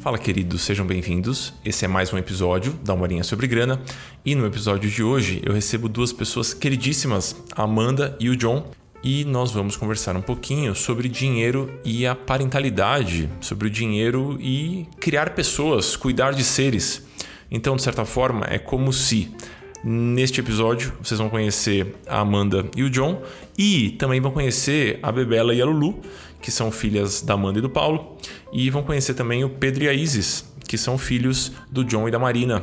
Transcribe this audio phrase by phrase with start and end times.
[0.00, 1.52] Fala, queridos, sejam bem-vindos.
[1.62, 3.82] Esse é mais um episódio da Uma sobre Grana.
[4.24, 8.64] E no episódio de hoje eu recebo duas pessoas queridíssimas, a Amanda e o John.
[9.04, 14.86] E nós vamos conversar um pouquinho sobre dinheiro e a parentalidade, sobre o dinheiro e
[14.98, 17.06] criar pessoas, cuidar de seres.
[17.50, 19.30] Então, de certa forma, é como se
[19.82, 23.22] Neste episódio, vocês vão conhecer a Amanda e o John
[23.56, 26.00] e também vão conhecer a Bebela e a Lulu,
[26.40, 28.16] que são filhas da Amanda e do Paulo,
[28.52, 32.10] e vão conhecer também o Pedro e a Isis, que são filhos do John e
[32.10, 32.62] da Marina.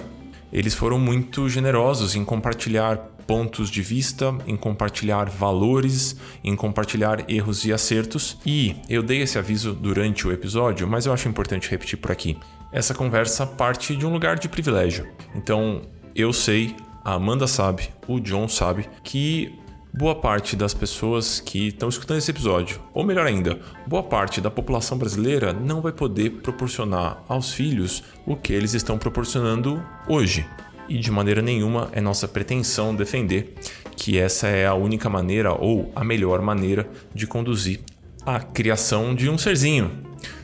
[0.51, 7.65] Eles foram muito generosos em compartilhar pontos de vista, em compartilhar valores, em compartilhar erros
[7.65, 8.37] e acertos.
[8.45, 12.37] E eu dei esse aviso durante o episódio, mas eu acho importante repetir por aqui.
[12.71, 15.07] Essa conversa parte de um lugar de privilégio.
[15.35, 15.81] Então,
[16.15, 16.73] eu sei
[17.07, 19.57] a Amanda sabe, o John sabe, que
[19.97, 24.51] boa parte das pessoas que estão escutando esse episódio, ou melhor ainda, boa parte da
[24.51, 30.45] população brasileira não vai poder proporcionar aos filhos o que eles estão proporcionando hoje.
[30.87, 33.55] E de maneira nenhuma é nossa pretensão defender
[33.95, 37.79] que essa é a única maneira ou a melhor maneira de conduzir
[38.23, 40.03] a criação de um serzinho.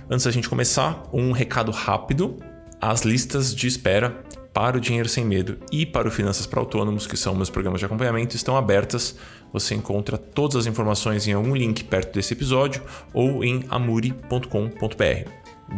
[0.10, 2.40] Antes da gente começar, um recado rápido:
[2.82, 4.24] as listas de espera
[4.54, 7.80] para o Dinheiro Sem Medo e para o Finanças para Autônomos, que são meus programas
[7.80, 9.16] de acompanhamento, estão abertas.
[9.54, 15.30] Você encontra todas as informações em algum link perto desse episódio ou em amuri.com.br.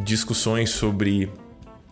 [0.04, 1.30] Discussões sobre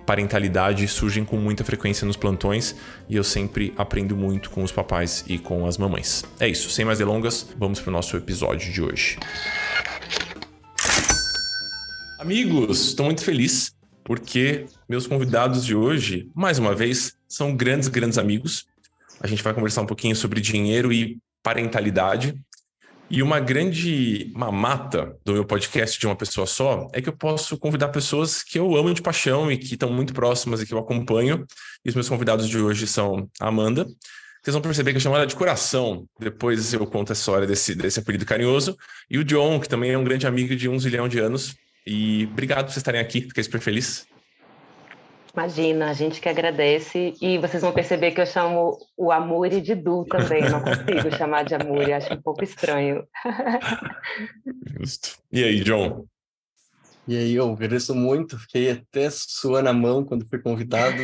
[0.06, 2.76] parentalidade surgem com muita frequência nos plantões
[3.10, 6.24] e eu sempre aprendo muito com os papais e com as mamães.
[6.40, 9.20] É isso, sem mais delongas, vamos para o nosso episódio de hoje.
[12.20, 13.76] Amigos, estou muito feliz
[14.06, 18.66] porque meus convidados de hoje, mais uma vez, são grandes, grandes amigos.
[19.20, 22.34] A gente vai conversar um pouquinho sobre dinheiro e parentalidade.
[23.10, 27.58] E uma grande mamata do meu podcast de uma pessoa só é que eu posso
[27.58, 30.80] convidar pessoas que eu amo de paixão e que estão muito próximas e que eu
[30.80, 31.46] acompanho.
[31.86, 33.86] E os meus convidados de hoje são a Amanda.
[34.42, 36.08] Vocês vão perceber que eu chamo ela de coração.
[36.20, 38.76] Depois eu conto a história desse, desse apelido carinhoso.
[39.10, 41.56] E o John, que também é um grande amigo de um zilhão de anos.
[41.86, 44.08] E obrigado por vocês estarem aqui, fiquei super feliz.
[45.36, 47.16] Imagina, a gente que agradece.
[47.20, 51.44] E vocês vão perceber que eu chamo o Amuri de Du também, não consigo chamar
[51.44, 53.04] de Amuri, acho um pouco estranho.
[54.80, 55.18] Justo.
[55.32, 56.06] E aí, John?
[57.06, 61.02] E aí, eu agradeço muito, fiquei até suando a mão quando fui convidado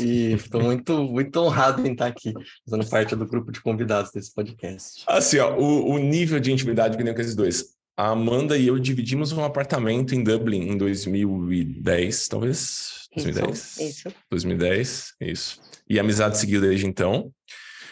[0.00, 2.32] e estou muito, muito honrado em estar aqui,
[2.64, 5.02] fazendo parte do grupo de convidados desse podcast.
[5.06, 7.76] Assim, ó, o, o nível de intimidade que tem com esses dois.
[7.94, 13.01] A Amanda e eu dividimos um apartamento em Dublin em 2010, talvez?
[13.14, 13.58] 2010?
[13.58, 14.14] Isso, isso.
[14.30, 15.60] 2010, isso.
[15.88, 17.32] E a amizade seguiu desde então.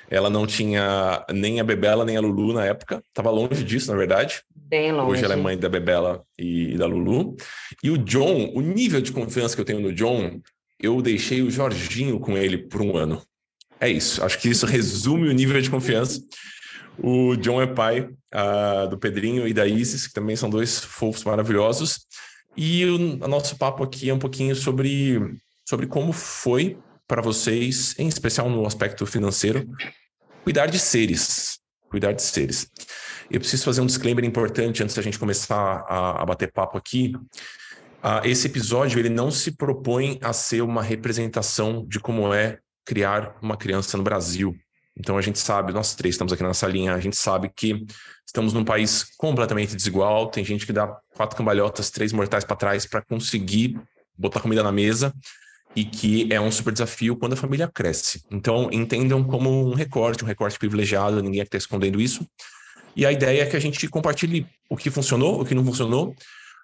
[0.09, 3.03] Ela não tinha nem a Bebela nem a Lulu na época.
[3.15, 4.43] Tava longe disso, na verdade.
[4.55, 5.13] Bem longe.
[5.13, 7.37] Hoje ela é mãe da Bebela e da Lulu.
[7.83, 10.41] E o John, o nível de confiança que eu tenho no John,
[10.83, 13.23] eu deixei o Jorginho com ele por um ano.
[13.79, 14.25] É isso.
[14.25, 16.21] Acho que isso resume o nível de confiança.
[16.99, 21.25] O John é pai uh, do Pedrinho e da Isis, que também são dois fofos
[21.25, 22.07] maravilhosos.
[22.57, 25.19] E o, o nosso papo aqui é um pouquinho sobre,
[25.69, 29.69] sobre como foi para vocês, em especial no aspecto financeiro,
[30.45, 31.59] cuidar de seres.
[31.89, 32.71] Cuidar de seres.
[33.31, 37.13] Eu preciso fazer um disclaimer importante antes da gente começar a, a bater papo aqui.
[38.03, 43.37] Uh, esse episódio ele não se propõe a ser uma representação de como é criar
[43.43, 44.57] uma criança no Brasil.
[44.97, 47.85] Então a gente sabe, nós três estamos aqui nessa linha, a gente sabe que
[48.31, 50.87] estamos num país completamente desigual, tem gente que dá
[51.17, 53.77] quatro cambalhotas, três mortais para trás para conseguir
[54.17, 55.13] botar comida na mesa
[55.75, 58.25] e que é um super desafio quando a família cresce.
[58.31, 62.25] Então entendam como um recorte, um recorte privilegiado, ninguém está escondendo isso.
[62.95, 66.15] E a ideia é que a gente compartilhe o que funcionou, o que não funcionou,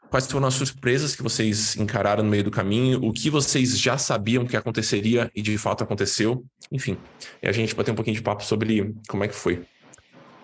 [0.09, 3.05] Quais foram as surpresas que vocês encararam no meio do caminho?
[3.05, 6.44] O que vocês já sabiam que aconteceria e de fato aconteceu?
[6.71, 6.97] Enfim,
[7.43, 9.66] e a gente vai ter um pouquinho de papo sobre como é que foi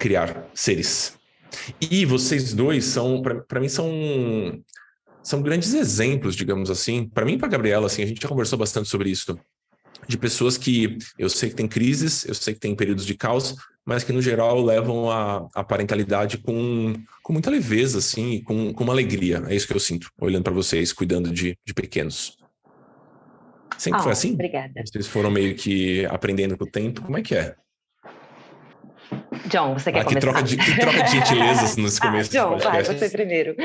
[0.03, 1.17] criar seres.
[1.81, 3.89] E vocês dois são, para mim, são
[5.23, 7.07] são grandes exemplos, digamos assim.
[7.07, 9.39] Para mim e para Gabriela, assim, a gente já conversou bastante sobre isso
[10.09, 13.55] de pessoas que eu sei que tem crises, eu sei que tem períodos de caos,
[13.85, 18.83] mas que no geral levam a, a parentalidade com, com muita leveza, assim, com, com
[18.83, 19.45] uma alegria.
[19.47, 22.37] É isso que eu sinto, olhando para vocês, cuidando de, de pequenos.
[23.79, 24.33] Sempre oh, foi assim?
[24.33, 24.73] Obrigada.
[24.85, 27.03] Vocês foram meio que aprendendo com o tempo.
[27.03, 27.55] Como é que é?
[29.47, 30.33] John, você quer ah, que começar?
[30.33, 32.31] Troca de, que troca de gentilezas nesse ah, começo.
[32.31, 33.57] John, vai, você primeiro.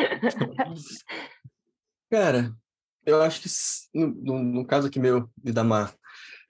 [2.10, 2.54] Cara,
[3.06, 3.50] eu acho que
[3.94, 5.94] no, no caso aqui meu e da Mar,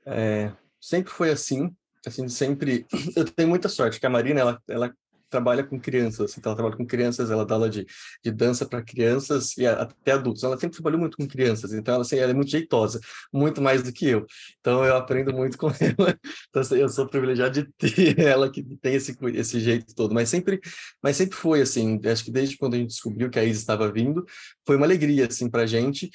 [0.06, 1.76] é, sempre foi assim,
[2.06, 2.86] assim, sempre...
[3.16, 4.94] Eu tenho muita sorte, que a Marina, ela, ela
[5.30, 7.86] trabalha com crianças, então ela trabalha com crianças, ela dá aula de,
[8.24, 10.44] de dança para crianças e até adultos.
[10.44, 13.00] Ela sempre trabalhou muito com crianças, então ela, assim, ela é muito jeitosa,
[13.34, 14.26] muito mais do que eu.
[14.60, 16.18] Então eu aprendo muito com ela.
[16.50, 20.30] Então assim, eu sou privilegiado de ter ela que tem esse, esse jeito todo, mas
[20.30, 20.60] sempre,
[21.02, 22.00] mas sempre foi assim.
[22.06, 24.26] Acho que desde quando a gente descobriu que a Isa estava vindo,
[24.66, 26.10] foi uma alegria assim para gente.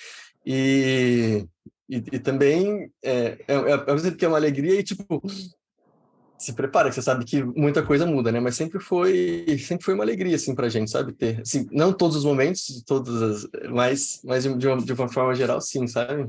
[0.44, 1.46] E,
[1.88, 5.22] e, e, também é, é, é, é uma alegria e tipo
[6.42, 8.40] se prepara, que você sabe que muita coisa muda, né?
[8.40, 11.12] Mas sempre foi, sempre foi uma alegria, assim, pra gente, sabe?
[11.12, 15.34] Ter, assim, não todos os momentos, todas as, mas, mas de, uma, de uma forma
[15.34, 16.28] geral, sim, sabe?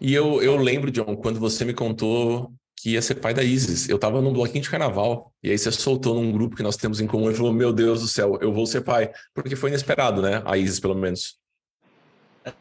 [0.00, 2.52] E eu, eu lembro, John, quando você me contou
[2.82, 3.88] que ia ser pai da Isis.
[3.88, 7.00] Eu tava num bloquinho de carnaval, e aí você soltou num grupo que nós temos
[7.00, 9.12] em comum e falou: Meu Deus do céu, eu vou ser pai.
[9.32, 10.42] Porque foi inesperado, né?
[10.44, 11.38] A Isis, pelo menos.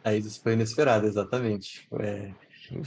[0.03, 1.87] A Isis foi inesperada, exatamente.
[1.99, 2.31] É...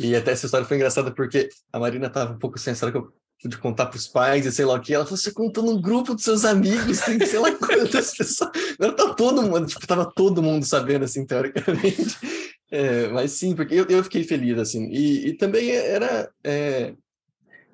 [0.00, 3.12] E até essa história foi engraçada porque a Marina estava um pouco sem que eu
[3.42, 4.94] pude contar para os pais e sei lá o que.
[4.94, 8.50] Ela falou: você contou num grupo dos seus amigos, tem sei lá quantas pessoas.
[8.78, 12.16] Agora tá todo mundo, tipo, tava todo mundo sabendo, assim, teoricamente.
[12.70, 14.88] É, mas sim, porque eu, eu fiquei feliz, assim.
[14.90, 16.28] E, e também era.
[16.42, 16.92] É,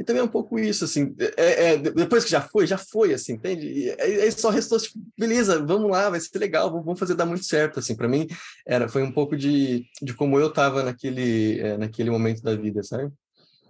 [0.00, 3.12] e também é um pouco isso, assim, é, é, depois que já foi, já foi,
[3.12, 3.66] assim, entende?
[3.66, 7.44] E aí só restou, tipo, beleza, vamos lá, vai ser legal, vamos fazer dar muito
[7.44, 8.26] certo, assim, para mim
[8.66, 12.82] era, foi um pouco de, de como eu estava naquele, é, naquele momento da vida,
[12.82, 13.12] sabe?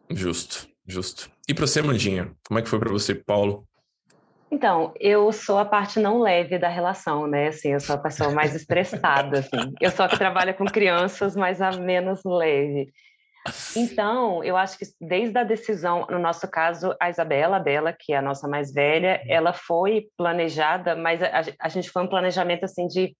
[0.08, 1.28] Justo, justo.
[1.48, 3.66] E para você, Mandinha, como é que foi para você, Paulo?
[4.52, 7.48] Então, eu sou a parte não leve da relação, né?
[7.48, 9.72] Assim, eu sou a pessoa mais estressada, assim.
[9.80, 12.92] Eu sou a que trabalha com crianças, mas a menos leve.
[13.74, 18.12] Então, eu acho que desde a decisão, no nosso caso, a Isabela, a Bela, que
[18.12, 19.32] é a nossa mais velha, uhum.
[19.32, 23.16] ela foi planejada, mas a, a gente foi um planejamento assim de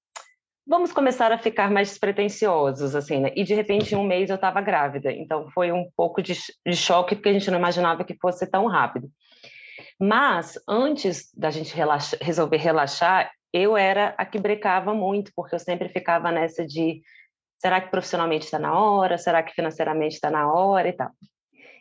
[0.67, 3.33] vamos começar a ficar mais despretensiosos, assim, né?
[3.35, 6.35] E de repente, em um mês eu estava grávida, então foi um pouco de,
[6.65, 9.11] de choque, porque a gente não imaginava que fosse tão rápido.
[9.99, 15.59] Mas antes da gente relaxa, resolver relaxar, eu era a que brecava muito, porque eu
[15.59, 17.03] sempre ficava nessa de
[17.61, 19.19] Será que profissionalmente está na hora?
[19.19, 21.11] Será que financeiramente está na hora e tal?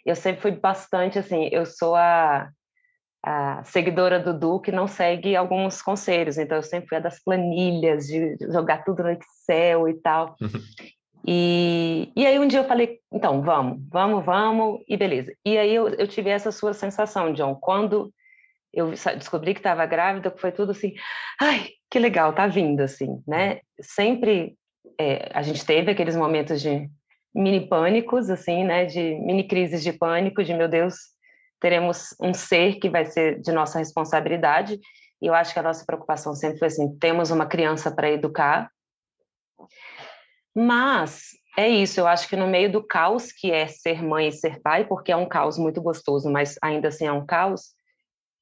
[0.06, 2.50] Eu sempre fui bastante assim, eu sou a,
[3.24, 7.24] a seguidora do Du que não segue alguns conselhos, então eu sempre fui a das
[7.24, 10.36] planilhas, de jogar tudo no Excel e tal.
[11.28, 15.32] E, e aí um dia eu falei, então, vamos, vamos, vamos, e beleza.
[15.46, 18.12] E aí eu, eu tive essa sua sensação, John, quando
[18.74, 20.94] eu descobri que estava grávida, foi tudo assim,
[21.40, 23.60] ai, que legal, tá vindo, assim, né?
[23.82, 24.58] Sempre
[25.00, 26.90] é, a gente teve aqueles momentos de
[27.34, 30.96] mini pânicos, assim, né, de mini crises de pânico, de meu Deus,
[31.60, 34.80] teremos um ser que vai ser de nossa responsabilidade.
[35.22, 38.70] E eu acho que a nossa preocupação sempre foi assim: temos uma criança para educar.
[40.56, 44.32] Mas é isso, eu acho que no meio do caos que é ser mãe e
[44.32, 47.74] ser pai, porque é um caos muito gostoso, mas ainda assim é um caos,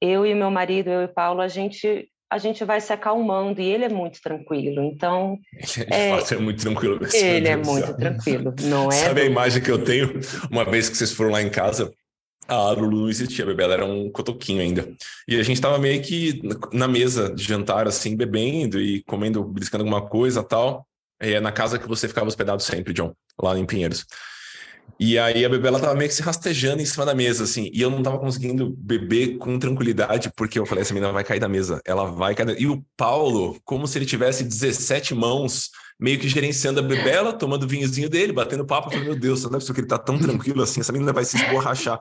[0.00, 3.64] eu e meu marido, eu e Paulo, a gente a gente vai se acalmando e
[3.64, 4.82] ele é muito tranquilo.
[4.82, 5.38] Então.
[5.74, 6.98] De é, fato, é muito tranquilo.
[7.12, 8.92] Ele é muito tranquilo, não é?
[8.92, 10.20] Sabe a imagem que eu tenho
[10.50, 11.90] uma vez que vocês foram lá em casa?
[12.46, 14.88] A Lulu não existia, bebê, ela era um cotoquinho ainda.
[15.26, 16.40] E a gente tava meio que
[16.72, 20.86] na mesa de jantar, assim, bebendo e comendo, briscando alguma coisa tal.
[21.20, 24.06] É na casa que você ficava hospedado sempre, John, lá em Pinheiros.
[25.00, 27.70] E aí a bebê ela tava meio que se rastejando em cima da mesa, assim,
[27.72, 31.38] e eu não tava conseguindo beber com tranquilidade, porque eu falei, essa menina vai cair
[31.38, 32.60] da mesa, ela vai cair.
[32.60, 35.70] E o Paulo, como se ele tivesse 17 mãos,
[36.00, 39.18] meio que gerenciando a bebê, ela tomando o vinhozinho dele, batendo papo, eu falei, meu
[39.18, 42.00] Deus, não é possível que ele tá tão tranquilo assim, essa menina vai se esborrachar.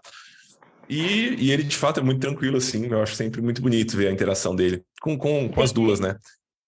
[0.89, 4.07] E, e ele, de fato, é muito tranquilo, assim, eu acho sempre muito bonito ver
[4.07, 6.15] a interação dele, com, com, com as duas, né?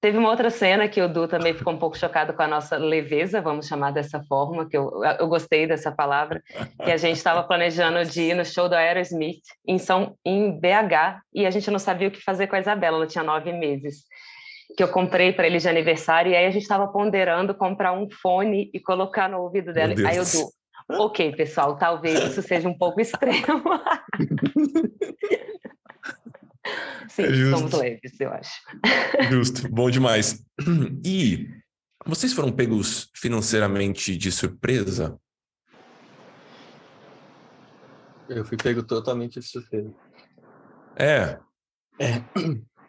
[0.01, 2.77] Teve uma outra cena que o Du também ficou um pouco chocado com a nossa
[2.77, 6.41] leveza, vamos chamar dessa forma, que eu, eu gostei dessa palavra,
[6.83, 11.21] que a gente estava planejando de ir no show do Aerosmith em, São, em BH
[11.33, 14.05] e a gente não sabia o que fazer com a Isabela, ela tinha nove meses,
[14.77, 18.09] que eu comprei para ele de aniversário e aí a gente estava ponderando comprar um
[18.09, 19.93] fone e colocar no ouvido dela.
[20.07, 20.49] Aí o Du,
[21.03, 23.63] ok, pessoal, talvez isso seja um pouco extremo.
[27.09, 28.51] Sim, é somos leves, eu acho.
[29.29, 30.43] Justo, bom demais.
[31.03, 31.47] E
[32.05, 35.19] vocês foram pegos financeiramente de surpresa?
[38.29, 39.91] Eu fui pego totalmente de surpresa.
[40.95, 41.39] É.
[41.99, 42.23] É.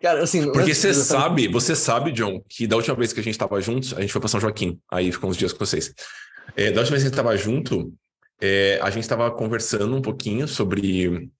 [0.00, 0.50] Cara, assim.
[0.52, 3.94] Porque você sabe, você sabe, John, que da última vez que a gente estava juntos,
[3.94, 5.94] a gente foi para São Joaquim, aí ficou uns dias com vocês.
[6.56, 7.92] É, da última vez que a gente estava junto,
[8.40, 11.30] é, a gente estava conversando um pouquinho sobre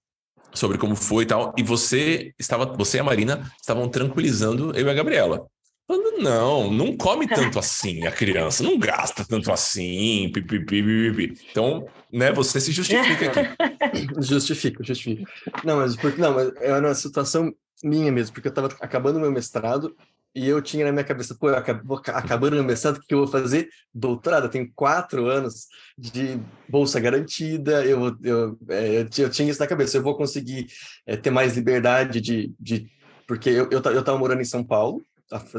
[0.52, 4.86] sobre como foi e tal, e você estava, você e a Marina estavam tranquilizando eu
[4.86, 5.46] e a Gabriela.
[5.86, 12.32] Falando, não, não come tanto assim a criança, não gasta tanto assim, pipipi, Então, né,
[12.32, 14.20] você se justifica aqui.
[14.22, 15.28] Justifico, justifico.
[15.64, 17.52] Não, mas porque não, mas é uma situação
[17.82, 19.96] minha mesmo, porque eu estava acabando meu mestrado
[20.34, 23.18] e eu tinha na minha cabeça, pô, eu acabo, acabando meu mestrado, o que eu
[23.18, 23.68] vou fazer?
[23.92, 25.66] Doutorado, eu tenho quatro anos
[25.98, 30.66] de bolsa garantida, eu, eu, é, eu, eu tinha isso na cabeça, eu vou conseguir
[31.06, 32.52] é, ter mais liberdade de...
[32.58, 32.86] de
[33.26, 35.04] porque eu, eu, eu tava morando em São Paulo,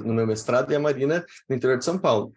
[0.03, 2.33] no meu mestrado, e a Marina no interior de São Paulo.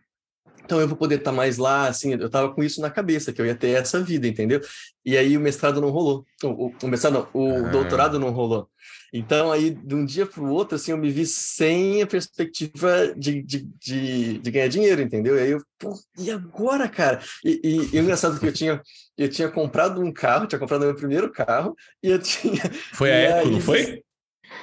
[0.64, 3.32] Então eu vou poder estar tá mais lá, assim, eu tava com isso na cabeça,
[3.32, 4.60] que eu ia ter essa vida, entendeu?
[5.04, 6.24] E aí o mestrado não rolou.
[6.42, 7.68] O, o, o mestrado não, o ah.
[7.68, 8.68] doutorado não rolou.
[9.16, 13.14] Então, aí, de um dia para o outro, assim, eu me vi sem a perspectiva
[13.16, 15.36] de, de, de, de ganhar dinheiro, entendeu?
[15.36, 17.22] E aí eu, pô, e agora, cara?
[17.44, 18.82] E, e, e o engraçado é que eu tinha,
[19.16, 22.60] eu tinha comprado um carro, tinha comprado meu primeiro carro, e eu tinha...
[22.92, 24.02] Foi a Eco, não foi?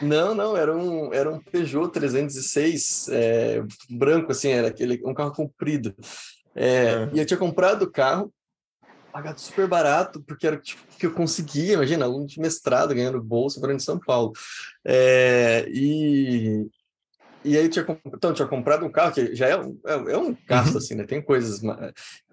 [0.02, 5.32] Não, não, era um, era um Peugeot 306 é, branco, assim, era aquele, um carro
[5.32, 5.96] comprido.
[6.54, 8.34] É, E eu tinha comprado o carro,
[9.12, 13.60] pagado super barato, porque era tipo que eu conseguia, imagina, aluno de mestrado ganhando bolsa
[13.60, 14.34] para em São Paulo.
[14.86, 16.68] É, e,
[17.44, 20.38] e aí tinha, então, tinha comprado um carro, que já é um, é, é um
[20.48, 20.78] gasto, uhum.
[20.78, 21.06] assim, né?
[21.06, 21.62] Tem coisas.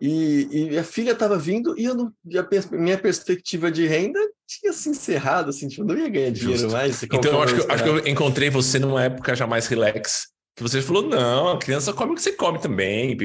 [0.01, 4.73] E, e a filha estava vindo e eu não, a minha perspectiva de renda tinha
[4.73, 6.77] se encerrado, assim, tipo, não ia ganhar dinheiro Justo.
[6.77, 7.03] mais.
[7.03, 10.63] Então, eu acho que, acho que eu encontrei você numa época já mais relax que
[10.63, 13.17] você falou, não, a criança come o que você come também.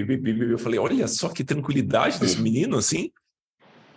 [0.52, 3.10] Eu falei, olha só que tranquilidade desse menino, assim.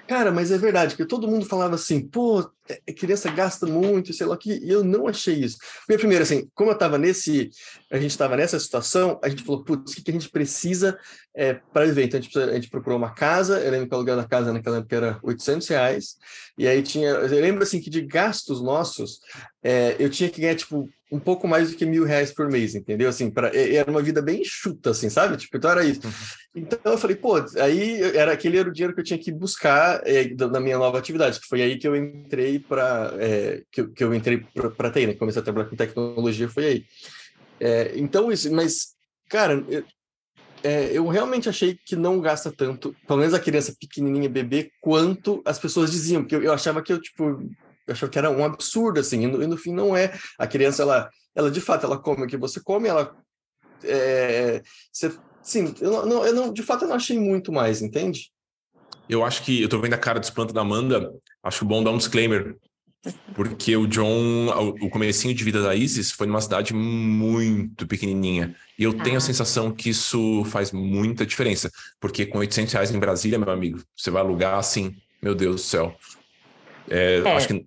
[0.06, 4.26] Cara, mas é verdade, porque todo mundo falava assim, pô, é, criança gasta muito, sei
[4.26, 5.58] lá que, e eu não achei isso.
[5.86, 7.50] Porque, primeiro, assim, como eu estava nesse,
[7.90, 10.98] a gente estava nessa situação, a gente falou, putz, o que, que a gente precisa
[11.34, 12.04] é, para viver?
[12.04, 14.52] Então, a gente, a gente, procurou uma casa, eu lembro que o aluguel da casa
[14.52, 16.16] naquela época era 800 reais,
[16.58, 19.20] e aí tinha, eu lembro, assim, que de gastos nossos,
[19.62, 22.74] é, eu tinha que ganhar, tipo, um pouco mais do que mil reais por mês,
[22.74, 23.08] entendeu?
[23.08, 25.36] Assim, pra, era uma vida bem chuta, assim, sabe?
[25.36, 26.00] Tipo, então era isso.
[26.04, 26.12] Uhum.
[26.54, 30.02] Então eu falei, pô, aí era aquele era o dinheiro que eu tinha que buscar
[30.04, 34.04] é, na minha nova atividade, que foi aí que eu entrei para é, que, que,
[34.04, 34.44] eu entrei
[34.76, 35.14] para TI, né?
[35.14, 36.84] Comecei a trabalhar com tecnologia, foi aí.
[37.60, 38.94] É, então isso, mas
[39.28, 39.84] cara, eu,
[40.62, 45.42] é, eu realmente achei que não gasta tanto, pelo menos a criança pequenininha, bebê, quanto
[45.44, 47.40] as pessoas diziam, porque eu, eu achava que eu tipo
[47.86, 50.12] eu achava que era um absurdo, assim, e no, e no, fim não é.
[50.38, 53.16] A criança, ela, ela de fato, ela come o que você come, ela.
[53.84, 54.60] É,
[54.92, 58.32] você, sim, eu não, eu não, de fato, eu não achei muito mais, entende?
[59.08, 61.90] Eu acho que, eu tô vendo a cara de espanto da Amanda, acho bom dar
[61.90, 62.56] um disclaimer,
[63.34, 64.48] porque o John,
[64.80, 68.54] o comecinho de vida da Isis foi numa cidade muito pequenininha.
[68.78, 69.20] E eu tenho a ah.
[69.20, 71.70] sensação que isso faz muita diferença.
[72.00, 75.62] Porque com 800 reais em Brasília, meu amigo, você vai alugar assim, meu Deus do
[75.62, 75.96] céu.
[76.90, 77.36] É, é.
[77.36, 77.66] Acho que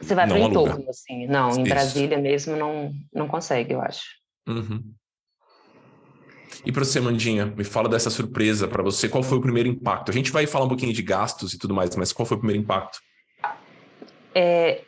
[0.00, 1.26] você vai para o entorno, assim.
[1.26, 1.74] Não, em Isso.
[1.74, 4.02] Brasília mesmo não, não consegue, eu acho.
[4.48, 4.82] Uhum.
[6.64, 9.08] E para você, Mandinha, me fala dessa surpresa para você.
[9.08, 10.10] Qual foi o primeiro impacto?
[10.10, 12.40] A gente vai falar um pouquinho de gastos e tudo mais, mas qual foi o
[12.40, 12.98] primeiro impacto?
[14.34, 14.82] É,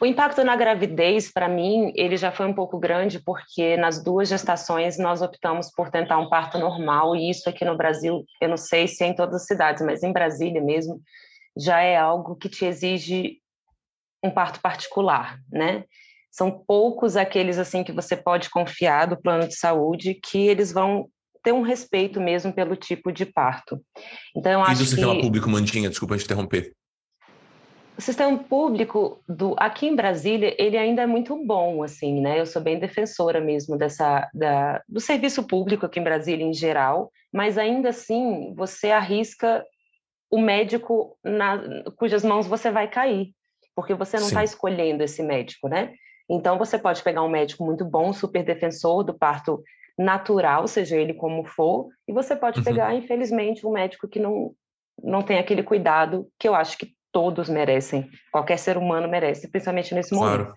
[0.00, 4.28] o impacto na gravidez, para mim, ele já foi um pouco grande, porque nas duas
[4.28, 8.56] gestações nós optamos por tentar um parto normal, e isso aqui no Brasil, eu não
[8.56, 11.00] sei se é em todas as cidades, mas em Brasília mesmo,
[11.56, 13.38] já é algo que te exige
[14.22, 15.84] um parto particular, né?
[16.30, 21.08] São poucos aqueles assim que você pode confiar do plano de saúde que eles vão
[21.42, 23.80] ter um respeito mesmo pelo tipo de parto.
[24.36, 25.22] Então eu e acho do sistema que...
[25.22, 26.72] público, Mandinha, desculpa te interromper.
[27.96, 32.38] O sistema público do aqui em Brasília ele ainda é muito bom assim, né?
[32.38, 37.10] Eu sou bem defensora mesmo dessa da, do serviço público aqui em Brasília em geral,
[37.32, 39.64] mas ainda assim você arrisca
[40.30, 41.60] o médico na,
[41.96, 43.32] cujas mãos você vai cair
[43.78, 45.94] porque você não está escolhendo esse médico, né?
[46.28, 49.62] Então, você pode pegar um médico muito bom, super defensor do parto
[49.98, 52.64] natural, seja ele como for, e você pode uhum.
[52.64, 54.52] pegar, infelizmente, um médico que não,
[55.02, 59.94] não tem aquele cuidado que eu acho que todos merecem, qualquer ser humano merece, principalmente
[59.94, 60.44] nesse momento.
[60.44, 60.54] Claro.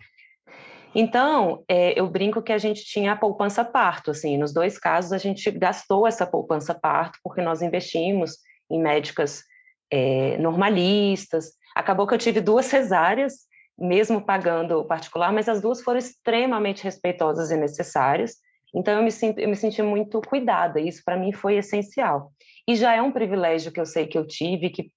[0.94, 5.13] Então, é, eu brinco que a gente tinha a poupança parto, assim, nos dois casos
[5.13, 8.38] a gente gastou essa poupança parto porque nós investimos
[8.70, 9.42] em médicas
[9.90, 13.48] é, normalistas, Acabou que eu tive duas cesáreas,
[13.81, 18.35] mesmo pagando o particular, mas as duas foram extremamente respeitosas e necessárias.
[18.73, 22.31] Então eu me, sinto, eu me senti muito cuidada, e isso para mim foi essencial.
[22.67, 24.91] E já é um privilégio que eu sei que eu tive, que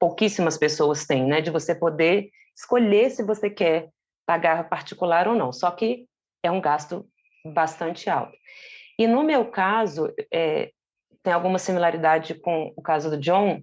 [0.00, 3.88] pouquíssimas pessoas têm, né, de você poder escolher se você quer
[4.26, 5.52] pagar particular ou não.
[5.52, 6.06] Só que
[6.42, 7.06] é um gasto
[7.46, 8.36] bastante alto.
[8.98, 10.72] E no meu caso, é,
[11.22, 13.62] tem alguma similaridade com o caso do John,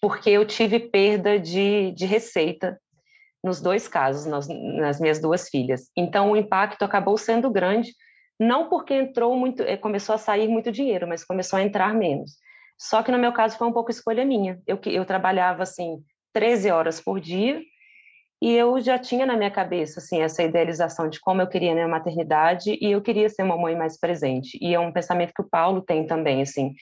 [0.00, 2.78] porque eu tive perda de, de receita
[3.42, 5.90] nos dois casos, nas, nas, minhas duas filhas.
[5.96, 7.92] Então, o impacto acabou sendo grande,
[8.38, 12.32] não porque entrou muito, eh, começou a sair muito dinheiro, mas começou a entrar menos.
[12.78, 14.60] Só que no meu caso foi um pouco escolha minha.
[14.66, 15.98] Eu, eu trabalhava assim
[16.32, 17.60] 13 horas por dia
[18.40, 21.88] E eu já tinha na minha cabeça assim essa idealização de como eu queria minha
[21.88, 24.56] maternidade e eu queria ser uma mãe mais presente.
[24.62, 26.72] E é um pensamento que o Paulo tem também, assim.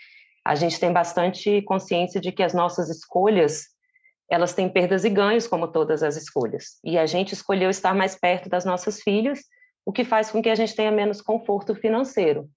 [0.45, 3.65] A gente tem bastante consciência de que as nossas escolhas,
[4.30, 6.78] elas têm perdas e ganhos como todas as escolhas.
[6.85, 9.40] E a gente escolheu estar mais perto das nossas filhas,
[9.85, 12.49] o que faz com que a gente tenha menos conforto financeiro.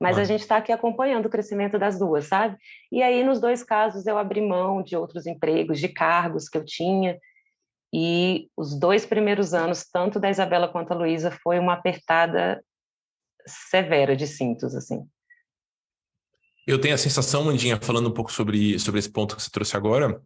[0.00, 0.22] Mas ah.
[0.22, 2.56] a gente está aqui acompanhando o crescimento das duas, sabe?
[2.90, 6.64] E aí, nos dois casos, eu abri mão de outros empregos, de cargos que eu
[6.64, 7.18] tinha,
[7.92, 12.62] e os dois primeiros anos, tanto da Isabela quanto da Luísa, foi uma apertada
[13.46, 15.06] severa de cintos, assim.
[16.66, 19.74] Eu tenho a sensação, Mandinha, falando um pouco sobre, sobre esse ponto que você trouxe
[19.74, 20.20] agora,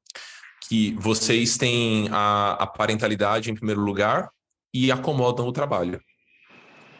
[0.68, 4.30] que vocês têm a, a parentalidade em primeiro lugar
[4.72, 6.00] e acomodam o trabalho.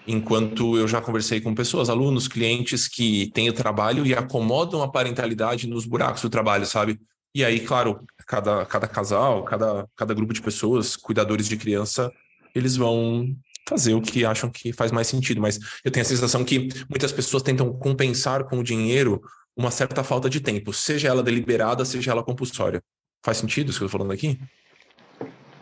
[0.07, 4.89] Enquanto eu já conversei com pessoas, alunos, clientes que têm o trabalho e acomodam a
[4.89, 7.01] parentalidade nos buracos do trabalho, sabe?
[7.35, 12.13] E aí, claro, cada, cada casal, cada, cada grupo de pessoas, cuidadores de criança,
[12.55, 13.35] eles vão
[13.67, 15.41] fazer o que acham que faz mais sentido.
[15.41, 19.23] Mas eu tenho a sensação que muitas pessoas tentam compensar com o dinheiro
[19.57, 22.83] uma certa falta de tempo, seja ela deliberada, seja ela compulsória.
[23.25, 24.39] Faz sentido isso que eu estou falando aqui?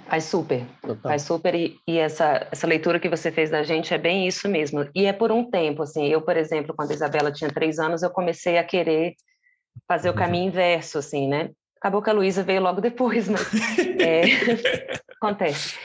[0.09, 0.67] Faz super,
[1.03, 4.49] faz super e, e, essa, essa leitura que você fez da gente é bem isso
[4.49, 4.89] mesmo.
[4.93, 8.03] E é por um tempo, assim, eu, por exemplo, quando a Isabela tinha três anos,
[8.03, 9.15] eu comecei a querer
[9.87, 11.51] fazer o caminho inverso, assim, né?
[11.77, 13.47] Acabou que a Luísa veio logo depois, mas
[14.01, 14.23] é,
[15.17, 15.79] acontece.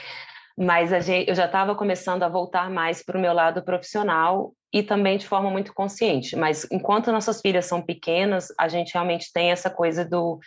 [0.58, 4.54] Mas a gente, eu já estava começando a voltar mais para o meu lado profissional
[4.72, 6.34] e também de forma muito consciente.
[6.34, 10.40] Mas enquanto nossas filhas são pequenas, a gente realmente tem essa coisa do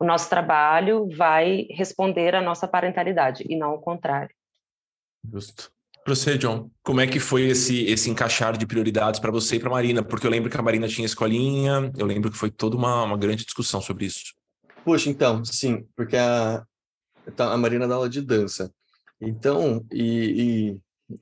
[0.00, 4.34] o nosso trabalho vai responder à nossa parentalidade e não o contrário.
[5.30, 5.70] Justo.
[6.02, 9.60] Para você, John, como é que foi esse, esse encaixar de prioridades para você e
[9.60, 10.02] para a Marina?
[10.02, 13.18] Porque eu lembro que a Marina tinha escolinha, eu lembro que foi toda uma, uma
[13.18, 14.34] grande discussão sobre isso.
[14.82, 16.64] Poxa, então, sim, porque a,
[17.36, 18.72] tá, a Marina dá aula de dança.
[19.20, 20.80] Então, e, e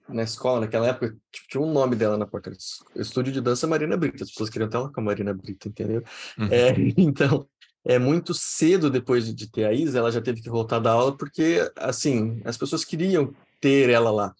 [0.09, 2.53] na escola, naquela época, tipo, tinha um nome dela na porta.
[2.95, 4.23] Estúdio de dança Marina Brita.
[4.23, 6.05] As pessoas queriam ter ela com a Marina Brita, entendeu?
[6.39, 6.49] Uhum.
[6.53, 7.49] É, então,
[7.85, 11.17] é muito cedo depois de, ter a Isa, ela já teve que voltar da aula,
[11.17, 14.35] porque, assim, as pessoas queriam ter ela lá.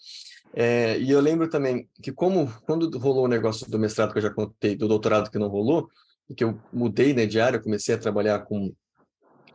[0.55, 4.23] É, e eu lembro também que como quando rolou o negócio do mestrado que eu
[4.23, 5.89] já contei, do doutorado que não rolou,
[6.29, 8.73] e que eu mudei né, de área, comecei a trabalhar com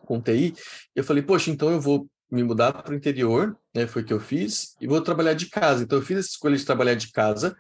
[0.06, 0.54] com TI,
[0.96, 4.14] eu falei, poxa, então eu vou me mudar para o interior, né, foi o que
[4.14, 5.84] eu fiz, e vou trabalhar de casa.
[5.84, 7.56] Então eu fiz essa escolha de trabalhar de casa,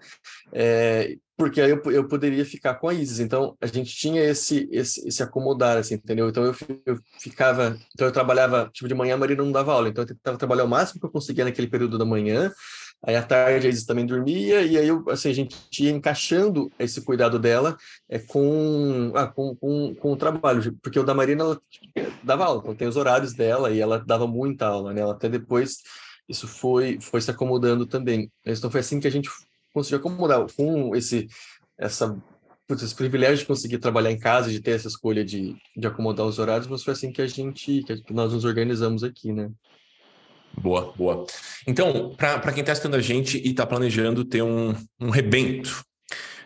[0.52, 3.19] é, porque aí eu, eu poderia ficar com a Isis.
[3.19, 6.30] Então a gente tinha esse, esse, esse acomodar, assim, entendeu?
[6.30, 9.89] Então eu, eu ficava, então eu trabalhava, tipo, de manhã a Marina não dava aula,
[9.89, 12.52] então eu tentava trabalhar o máximo que eu conseguia naquele período da manhã,
[13.06, 16.72] Aí à tarde a Isis também dormia, e aí eu, assim, a gente ia encaixando
[16.80, 17.76] esse cuidado dela
[18.08, 21.60] é, com, ah, com, com, com, o trabalho, porque o da Marina ela
[22.24, 25.02] dava aula, então tem os horários dela e ela dava muita aula, né?
[25.02, 25.80] Ela até depois
[26.30, 28.32] isso foi, foi se acomodando também.
[28.46, 29.30] Então foi assim que a gente
[29.74, 31.28] conseguiu acomodar com esse,
[31.78, 32.16] essa,
[32.68, 36.26] putz, esse privilégio de conseguir trabalhar em casa, de ter essa escolha de, de acomodar
[36.26, 39.52] os horários, mas foi assim que a gente, que nós nos organizamos aqui, né?
[40.56, 41.26] Boa, boa.
[41.68, 45.84] Então, para quem está estudando a gente e está planejando ter um, um rebento,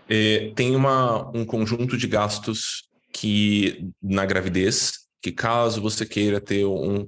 [0.09, 6.65] é, tem uma, um conjunto de gastos que na gravidez, que caso você queira ter
[6.65, 7.07] um,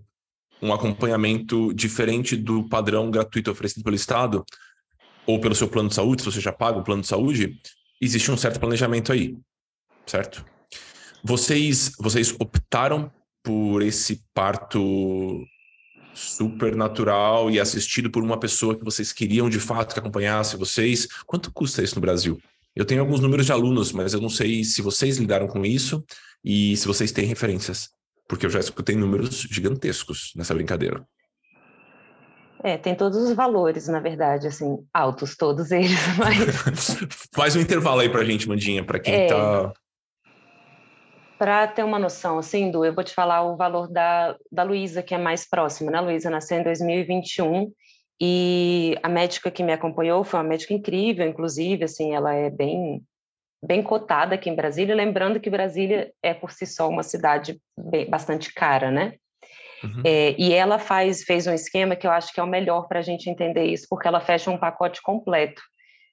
[0.62, 4.44] um acompanhamento diferente do padrão gratuito oferecido pelo Estado,
[5.26, 7.60] ou pelo seu plano de saúde, se você já paga o plano de saúde,
[8.02, 9.36] existe um certo planejamento aí,
[10.06, 10.46] certo?
[11.24, 13.12] Vocês, vocês optaram
[13.44, 15.46] por esse parto
[16.14, 21.08] super natural e assistido por uma pessoa que vocês queriam de fato que acompanhasse vocês.
[21.26, 22.40] Quanto custa isso no Brasil?
[22.76, 26.04] Eu tenho alguns números de alunos, mas eu não sei se vocês lidaram com isso
[26.44, 27.90] e se vocês têm referências,
[28.28, 31.06] porque eu já escutei números gigantescos nessa brincadeira.
[32.64, 36.98] É, tem todos os valores, na verdade, assim, altos todos eles, mas...
[37.34, 39.74] Faz um intervalo aí pra gente, Mandinha, para quem é, tá
[41.40, 45.02] para ter uma noção, assim, Du, eu vou te falar o valor da, da Luísa,
[45.02, 45.98] que é mais próxima, né?
[45.98, 47.72] A Luísa nasceu em 2021
[48.22, 53.02] e a médica que me acompanhou foi uma médica incrível, inclusive, assim, ela é bem
[53.62, 58.10] bem cotada aqui em Brasília, lembrando que Brasília é por si só uma cidade bem,
[58.10, 59.16] bastante cara, né?
[59.84, 60.04] Uhum.
[60.06, 63.00] É, e ela faz, fez um esquema que eu acho que é o melhor para
[63.00, 65.62] a gente entender isso, porque ela fecha um pacote completo,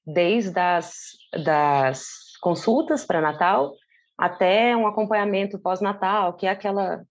[0.06, 0.94] desde as
[1.42, 2.06] das
[2.40, 3.72] consultas para Natal
[4.16, 7.02] até um acompanhamento pós-natal, que é aquela,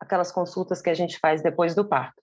[0.00, 2.22] aquelas consultas que a gente faz depois do parto.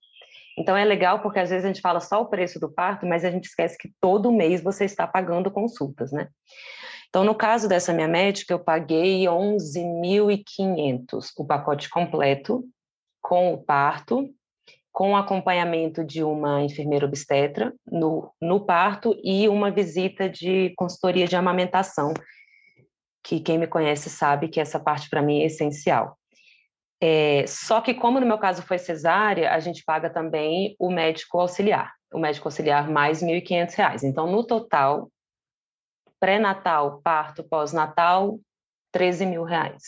[0.57, 3.25] Então é legal porque às vezes a gente fala só o preço do parto, mas
[3.25, 6.29] a gente esquece que todo mês você está pagando consultas, né?
[7.09, 12.65] Então, no caso dessa minha médica, eu paguei 11.500 o pacote completo
[13.27, 14.29] com o parto,
[14.91, 21.35] com acompanhamento de uma enfermeira obstetra no, no parto e uma visita de consultoria de
[21.35, 22.13] amamentação,
[23.23, 26.15] que quem me conhece sabe que essa parte para mim é essencial.
[27.01, 31.39] É, só que, como no meu caso foi cesárea, a gente paga também o médico
[31.39, 31.93] auxiliar.
[32.13, 34.03] O médico auxiliar mais R$ 1.500.
[34.03, 35.09] Então, no total,
[36.19, 38.39] pré-natal, parto, pós-natal,
[38.91, 39.81] 13 mil reais.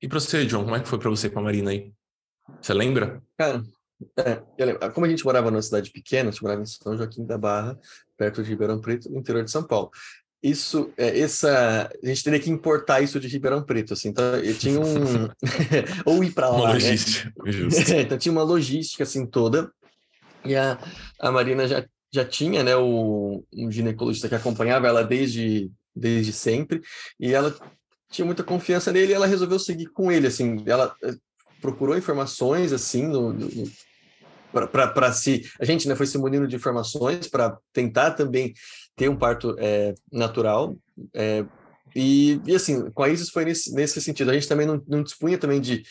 [0.00, 1.92] E para você, John, como é que foi para você com a Marina aí?
[2.60, 3.22] Você lembra?
[3.36, 3.62] Cara,
[4.18, 7.38] é, como a gente morava numa cidade pequena, a gente morava em São Joaquim da
[7.38, 7.78] Barra,
[8.16, 9.90] perto de Ribeirão Preto, no interior de São Paulo
[10.42, 14.56] isso, é, essa, a gente teria que importar isso de Ribeirão Preto, assim, então eu
[14.56, 15.28] tinha um,
[16.04, 16.74] ou ir para lá, uma né?
[16.74, 17.32] logística,
[17.94, 18.02] né?
[18.02, 19.70] então tinha uma logística, assim, toda,
[20.44, 20.78] e a,
[21.18, 26.80] a Marina já, já tinha, né, o, um ginecologista que acompanhava ela desde, desde sempre,
[27.18, 27.54] e ela
[28.16, 31.14] tinha muita confiança nele, e ela resolveu seguir com ele, assim, ela eh,
[31.60, 33.70] procurou informações, assim, no, no
[34.52, 38.54] para se a gente né, foi se munindo de informações para tentar também
[38.94, 40.74] ter um parto é, natural
[41.12, 41.44] é,
[41.94, 44.30] e, e, assim com a Isis foi nesse, nesse sentido.
[44.30, 45.82] A gente também não, não dispunha também de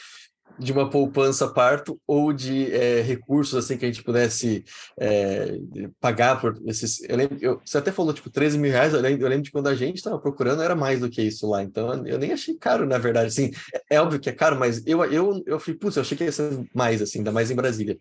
[0.58, 4.64] de uma poupança parto ou de é, recursos assim que a gente pudesse
[5.00, 5.60] é,
[6.00, 7.02] pagar por esses.
[7.04, 8.94] Eu lembro, eu, você até falou tipo 13 mil reais.
[8.94, 11.50] Eu lembro, eu lembro de quando a gente estava procurando era mais do que isso
[11.50, 11.62] lá.
[11.64, 13.28] Então eu nem achei caro na verdade.
[13.28, 16.18] Assim, é, é óbvio que é caro, mas eu eu eu fui putz, eu achei
[16.18, 17.98] que ia ser mais assim, ainda mais em Brasília.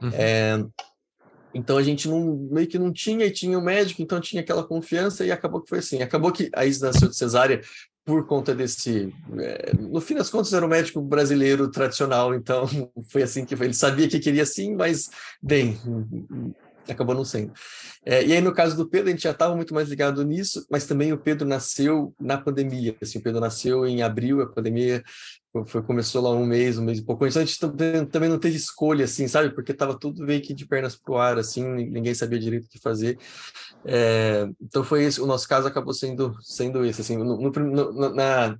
[0.00, 0.10] Uhum.
[0.14, 0.64] É,
[1.52, 4.62] então a gente não, meio que não tinha e tinha o médico, então tinha aquela
[4.62, 6.00] confiança e acabou que foi assim.
[6.02, 7.60] Acabou que a Isa nasceu de cesárea
[8.04, 9.14] por conta desse.
[9.38, 12.66] É, no fim das contas, era um médico brasileiro tradicional, então
[13.10, 13.66] foi assim que foi.
[13.66, 15.10] Ele sabia que queria sim, mas
[15.42, 15.78] bem,
[16.88, 17.52] acabou não sendo.
[18.04, 20.66] É, e aí, no caso do Pedro, a gente já estava muito mais ligado nisso,
[20.70, 22.96] mas também o Pedro nasceu na pandemia.
[23.00, 25.02] Assim, o Pedro nasceu em abril, a pandemia
[25.66, 27.26] foi, começou lá um mês, um mês e pouco.
[27.26, 27.58] Então a gente
[28.10, 29.50] também não teve escolha, assim, sabe?
[29.50, 32.68] Porque estava tudo meio que de pernas para o ar, assim, ninguém sabia direito o
[32.68, 33.18] que fazer.
[33.84, 38.14] É, então foi esse, o nosso caso acabou sendo, sendo esse, assim, no, no, no,
[38.14, 38.58] na,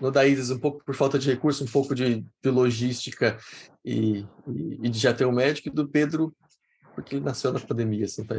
[0.00, 3.36] no da Isis, um pouco por falta de recurso, um pouco de, de logística
[3.84, 6.34] e, e, e, de já ter um médico, e do Pedro,
[6.94, 8.36] porque ele nasceu na pandemia, assim, tá?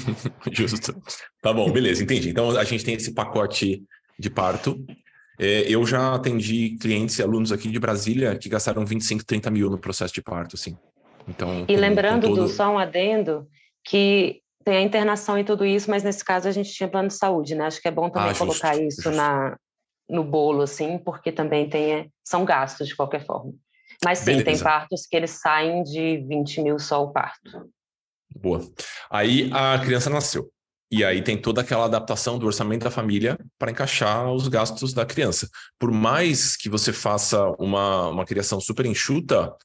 [0.50, 0.94] Justo.
[1.40, 2.30] Tá bom, beleza, entendi.
[2.30, 3.82] Então a gente tem esse pacote
[4.18, 4.84] de parto
[5.38, 9.70] é, eu já atendi clientes e alunos aqui de Brasília que gastaram 25, 30 mil
[9.70, 10.76] no processo de parto, assim.
[11.26, 12.42] Então, e lembrando todo...
[12.42, 13.46] do só um adendo,
[13.84, 17.14] que tem a internação e tudo isso, mas nesse caso a gente tinha plano de
[17.14, 17.66] saúde, né?
[17.66, 19.16] Acho que é bom também ah, justo, colocar isso justo.
[19.16, 19.56] na,
[20.08, 23.52] no bolo, assim, porque também tem, são gastos de qualquer forma.
[24.04, 24.44] Mas sim, Beleza.
[24.44, 27.70] tem partos que eles saem de 20 mil só o parto.
[28.34, 28.60] Boa.
[29.10, 30.50] Aí a criança nasceu.
[30.90, 35.06] E aí tem toda aquela adaptação do orçamento da família para encaixar os gastos da
[35.06, 35.48] criança.
[35.78, 39.56] Por mais que você faça uma, uma criação super enxuta,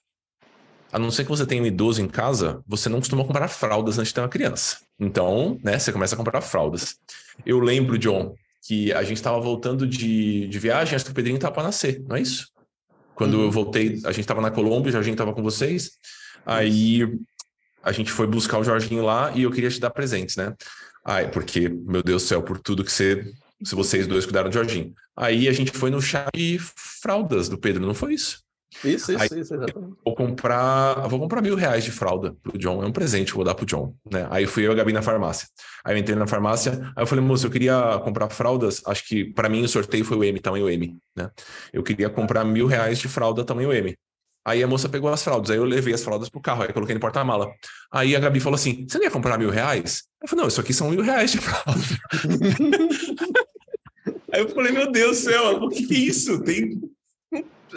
[0.91, 3.97] a não ser que você tenha um idoso em casa, você não costuma comprar fraldas
[3.97, 4.78] antes de ter uma criança.
[5.00, 6.95] Então, né, você começa a comprar fraldas.
[7.45, 11.36] Eu lembro, John, que a gente estava voltando de, de viagem, acho que o Pedrinho
[11.36, 12.50] estava para nascer, não é isso?
[13.15, 13.52] Quando eu uhum.
[13.52, 15.93] voltei, a gente estava na Colômbia, o Jorginho estava com vocês.
[16.45, 17.02] Aí
[17.82, 20.54] a gente foi buscar o Jorginho lá e eu queria te dar presentes, né?
[21.04, 24.56] Ai, porque, meu Deus do céu, por tudo que você, se vocês dois cuidaram de
[24.56, 24.93] Jorginho.
[25.15, 28.43] Aí a gente foi no chá de fraldas do Pedro, não foi isso?
[28.84, 29.95] Isso, isso, Aí, isso, exatamente.
[30.03, 33.38] Vou comprar, vou comprar mil reais de fralda pro John, é um presente que eu
[33.38, 34.27] vou dar pro John, né?
[34.30, 35.47] Aí fui eu e a Gabi na farmácia.
[35.84, 39.25] Aí eu entrei na farmácia, aí eu falei, moço, eu queria comprar fraldas, acho que
[39.25, 41.32] para mim o sorteio foi o M, tamanho M, né?
[41.71, 43.97] Eu queria comprar mil reais de fralda tamanho M.
[44.47, 46.95] Aí a moça pegou as fraldas, aí eu levei as fraldas pro carro, aí coloquei
[46.95, 47.51] no porta-mala.
[47.91, 50.03] Aí a Gabi falou assim: você não ia comprar mil reais?
[50.21, 51.73] Eu falei, não, isso aqui são mil reais de fralda.
[54.32, 56.41] aí eu falei, meu Deus do céu, o que é isso?
[56.45, 56.80] Tem.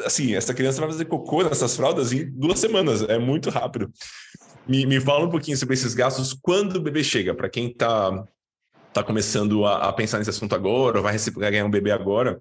[0.04, 3.90] Assim, essa criança vai fazer cocô nessas fraldas em duas semanas, é muito rápido.
[4.66, 8.24] Me, me fala um pouquinho sobre esses gastos quando o bebê chega, para quem tá,
[8.92, 12.40] tá começando a, a, pensar nesse assunto agora, ou vai, receber, ganhar um bebê agora,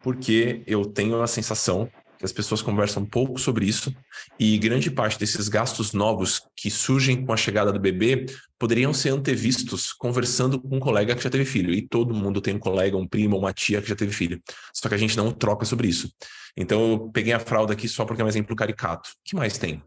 [0.00, 1.90] porque eu tenho a sensação
[2.22, 3.94] as pessoas conversam pouco sobre isso
[4.38, 8.26] e grande parte desses gastos novos que surgem com a chegada do bebê
[8.58, 11.72] poderiam ser antevistos conversando com um colega que já teve filho.
[11.72, 14.40] E todo mundo tem um colega, um primo, uma tia que já teve filho.
[14.74, 16.12] Só que a gente não troca sobre isso.
[16.56, 19.10] Então eu peguei a fralda aqui só porque é um exemplo caricato.
[19.10, 19.82] O que mais tem?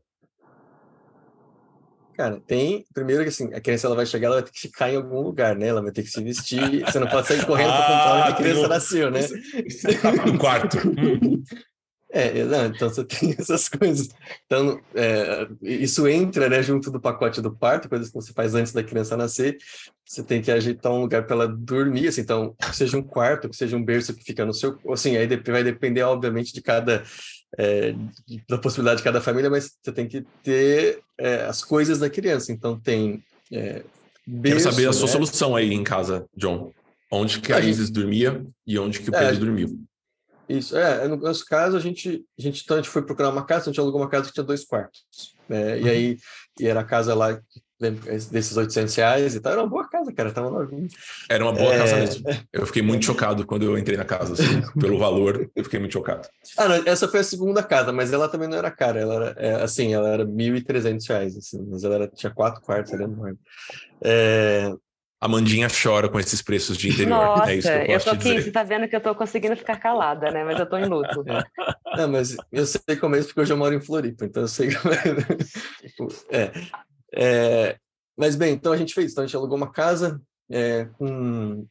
[2.16, 2.86] Cara, tem.
[2.94, 5.22] Primeiro que assim, a criança ela vai chegar, ela vai ter que ficar em algum
[5.22, 5.68] lugar, né?
[5.68, 6.84] Ela vai ter que se vestir.
[6.86, 9.20] Você não pode sair correndo ah, para comprar onde a criança nasceu, né?
[10.26, 10.78] No quarto.
[12.16, 14.10] É, não, então você tem essas coisas.
[14.46, 18.72] Então, é, isso entra né, junto do pacote do parto, coisas que você faz antes
[18.72, 19.58] da criança nascer.
[20.06, 23.50] Você tem que ajeitar um lugar para ela dormir, assim, então, que seja um quarto,
[23.50, 24.78] que seja um berço que fica no seu.
[24.92, 27.04] Assim, aí vai depender, obviamente, de cada.
[27.58, 27.96] É,
[28.48, 32.52] da possibilidade de cada família, mas você tem que ter é, as coisas da criança.
[32.52, 33.24] Então, tem.
[33.52, 33.84] É,
[34.28, 35.12] berço, Quero saber a sua né?
[35.14, 36.72] solução aí em casa, John.
[37.12, 37.96] Onde que a, a Isis gente...
[37.96, 39.80] dormia e onde que o é, Pedro dormiu?
[40.48, 43.46] Isso, é, no nosso caso, a gente, a gente, então, a gente foi procurar uma
[43.46, 45.06] casa, a gente alugou uma casa que tinha dois quartos,
[45.48, 45.90] né, e uhum.
[45.90, 46.18] aí,
[46.60, 47.40] e era a casa lá,
[48.32, 50.88] desses 800 reais e tal, era uma boa casa, cara, tava novinho.
[51.30, 51.78] Era uma boa é...
[51.78, 52.24] casa mesmo.
[52.52, 55.94] Eu fiquei muito chocado quando eu entrei na casa, assim, pelo valor, eu fiquei muito
[55.94, 56.28] chocado.
[56.58, 59.36] Ah, não, essa foi a segunda casa, mas ela também não era cara, ela era,
[59.38, 63.38] é, assim, ela era 1.300 reais, assim, mas ela era, tinha quatro quartos, era enorme.
[64.02, 64.74] É,
[65.24, 67.08] a Mandinha chora com esses preços de interior.
[67.08, 69.56] Nossa, é isso que eu, eu tô aqui, você tá vendo que eu tô conseguindo
[69.56, 70.44] ficar calada, né?
[70.44, 71.24] Mas eu tô em luto.
[71.30, 71.96] É.
[71.96, 74.50] Não, mas eu sei como é isso porque hoje eu moro em Floripa, então eu
[74.50, 75.00] sei como é.
[76.30, 76.52] É.
[77.16, 77.78] é.
[78.18, 81.66] Mas bem, então a gente fez, então a gente alugou uma casa é, com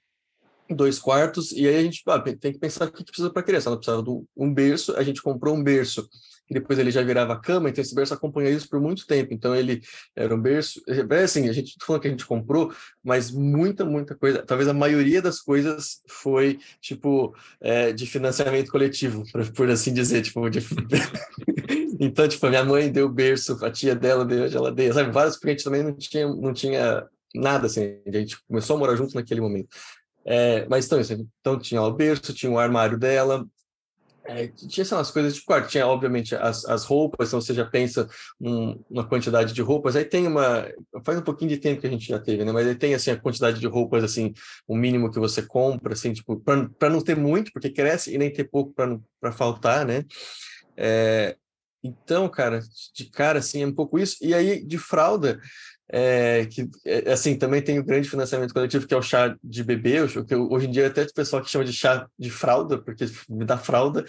[0.70, 3.44] dois quartos, e aí a gente ah, tem que pensar o que, precisa para a
[3.44, 3.68] criança.
[3.68, 6.08] Ela precisava de um berço, a gente comprou um berço
[6.52, 9.32] depois ele já virava cama, então esse berço acompanha isso por muito tempo.
[9.32, 9.82] Então ele
[10.14, 14.14] era um berço, é assim, a gente falando que a gente comprou, mas muita, muita
[14.14, 20.22] coisa, talvez a maioria das coisas foi tipo é, de financiamento coletivo, por assim dizer,
[20.22, 20.60] tipo de...
[21.98, 25.10] então tipo a minha mãe deu berço, a tia dela deu a geladeira, sabe?
[25.10, 29.14] Vários gente também não tinha, não tinha nada assim, a gente começou a morar junto
[29.14, 29.68] naquele momento.
[30.24, 33.44] É, mas então, assim, então tinha o berço, tinha o armário dela,
[34.24, 38.08] é, tinha essas coisas de quarto, tinha obviamente as, as roupas, então você já pensa
[38.40, 40.68] um, uma quantidade de roupas, aí tem uma,
[41.04, 43.10] faz um pouquinho de tempo que a gente já teve, né, mas aí tem assim
[43.10, 44.32] a quantidade de roupas, assim,
[44.66, 48.32] o mínimo que você compra, assim, tipo, para não ter muito, porque cresce, e nem
[48.32, 48.72] ter pouco
[49.20, 50.04] para faltar, né,
[50.76, 51.36] é,
[51.84, 52.60] então, cara,
[52.94, 55.40] de cara, assim, é um pouco isso, e aí de fralda,
[55.88, 59.62] é, que é, assim também tem o grande financiamento coletivo que é o chá de
[59.62, 62.78] bebê, o que hoje em dia até o pessoal que chama de chá de fralda,
[62.78, 64.04] porque me dá fralda.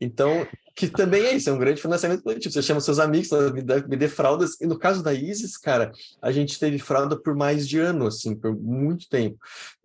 [0.00, 2.54] Então, que também é isso, é um grande financiamento coletivo.
[2.54, 4.58] Você chama seus amigos, me dê, me dê fraldas.
[4.58, 8.34] E no caso da Isis, cara, a gente teve fralda por mais de ano, assim,
[8.34, 9.38] por muito tempo.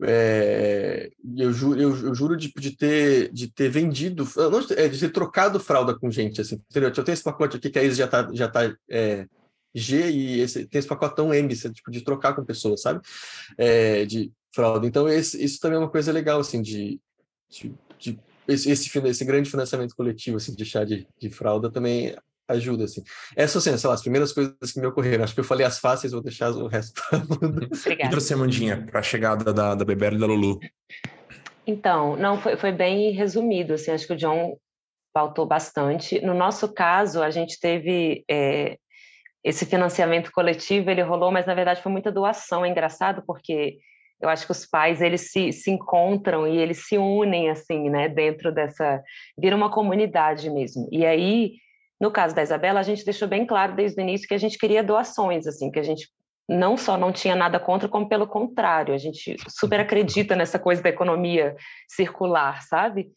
[0.03, 4.97] É, eu, juro, eu, eu, juro de, de, ter, de ter vendido, não, é, de
[4.97, 6.89] ter trocado fralda com gente, assim, entendeu?
[6.95, 9.27] Eu tenho esse pacote aqui que a Isis já tá, já tá é,
[9.75, 13.01] G e esse, tem esse pacotão M, tipo, de trocar com pessoas, sabe?
[13.57, 14.87] É, de fraude.
[14.87, 16.99] Então, esse, isso também é uma coisa legal, assim, de,
[17.49, 22.15] de, de esse, esse, esse, grande financiamento coletivo, assim, de chá de, de fralda também
[22.47, 23.03] ajuda, assim.
[23.35, 25.23] Essas, assim, sei lá, as primeiras coisas que me ocorreram.
[25.23, 27.01] Acho que eu falei as fáceis, vou deixar o resto
[27.89, 30.59] E para você, Mandinha, para a chegada da, da e da Lulu?
[31.67, 34.57] Então, não, foi, foi bem resumido, assim, acho que o John
[35.13, 36.21] faltou bastante.
[36.21, 38.77] No nosso caso, a gente teve é,
[39.45, 42.65] esse financiamento coletivo ele rolou, mas na verdade foi muita doação.
[42.65, 43.77] É engraçado porque
[44.19, 48.09] eu acho que os pais eles se, se encontram e eles se unem assim, né,
[48.09, 49.03] dentro dessa
[49.37, 50.89] vira uma comunidade mesmo.
[50.91, 51.53] E aí,
[52.01, 54.57] no caso da Isabela, a gente deixou bem claro desde o início que a gente
[54.57, 56.09] queria doações, assim, que a gente
[56.49, 60.81] não só não tinha nada contra, como pelo contrário, a gente super acredita nessa coisa
[60.81, 61.55] da economia
[61.87, 63.11] circular, sabe?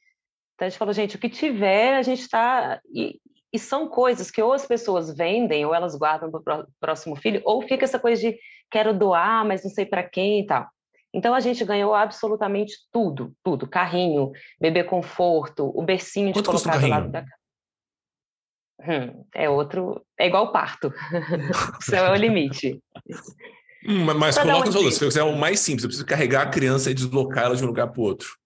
[0.54, 2.80] Então a gente falou, gente, o que tiver, a gente está.
[2.94, 3.18] E,
[3.52, 7.40] e são coisas que ou as pessoas vendem ou elas guardam para o próximo filho,
[7.44, 8.38] ou fica essa coisa de
[8.70, 10.66] quero doar, mas não sei para quem e tal.
[11.12, 14.30] Então a gente ganhou absolutamente tudo, tudo, carrinho,
[14.60, 17.24] bebê conforto, o bercinho de Quanto colocar do lado da
[18.80, 20.92] hum, é outro, é igual parto.
[21.80, 22.78] o céu é o limite.
[23.86, 24.96] Hum, mas coloca os valores.
[24.96, 27.64] Se você é o mais simples, eu preciso carregar a criança e deslocar ela de
[27.64, 28.36] um lugar para o outro.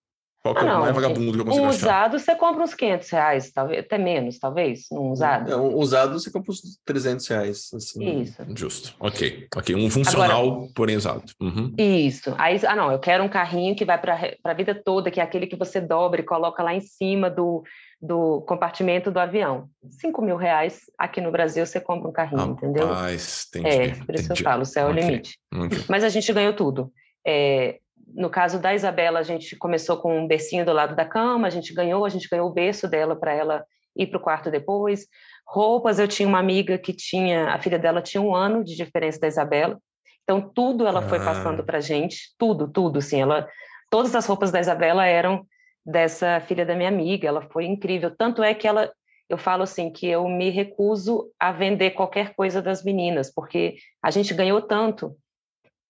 [0.42, 3.10] Qual ah, é o mais vagabundo que eu consigo um usado você compra uns 500
[3.10, 5.52] reais, talvez, até menos, talvez, um usado.
[5.52, 7.70] É, um usado você compra uns 300 reais.
[7.72, 8.22] Assim.
[8.22, 8.42] Isso.
[8.56, 9.46] Justo, ok.
[9.54, 11.22] Ok, um funcional, Agora, porém usado.
[11.40, 11.72] Uhum.
[11.78, 12.34] Isso.
[12.38, 15.22] Aí, ah, não, eu quero um carrinho que vai para a vida toda, que é
[15.22, 17.62] aquele que você dobra e coloca lá em cima do,
[18.00, 19.68] do compartimento do avião.
[20.00, 22.88] 5 mil reais, aqui no Brasil você compra um carrinho, ah, entendeu?
[22.88, 23.68] Rapaz, entendi.
[23.68, 24.40] É, por isso entendi.
[24.40, 25.38] eu falo, o céu é o limite.
[25.54, 25.84] Okay.
[25.88, 26.92] Mas a gente ganhou tudo.
[27.24, 27.78] É,
[28.14, 31.50] no caso da Isabela, a gente começou com um bercinho do lado da cama, a
[31.50, 33.64] gente ganhou, a gente ganhou o berço dela para ela
[33.96, 35.06] ir para o quarto depois.
[35.46, 39.20] Roupas, eu tinha uma amiga que tinha, a filha dela tinha um ano de diferença
[39.20, 39.78] da Isabela,
[40.22, 41.64] então tudo ela foi passando ah.
[41.64, 43.48] para gente, tudo, tudo, assim, ela,
[43.90, 45.46] todas as roupas da Isabela eram
[45.84, 48.90] dessa filha da minha amiga, ela foi incrível, tanto é que ela,
[49.28, 54.10] eu falo assim, que eu me recuso a vender qualquer coisa das meninas, porque a
[54.10, 55.16] gente ganhou tanto,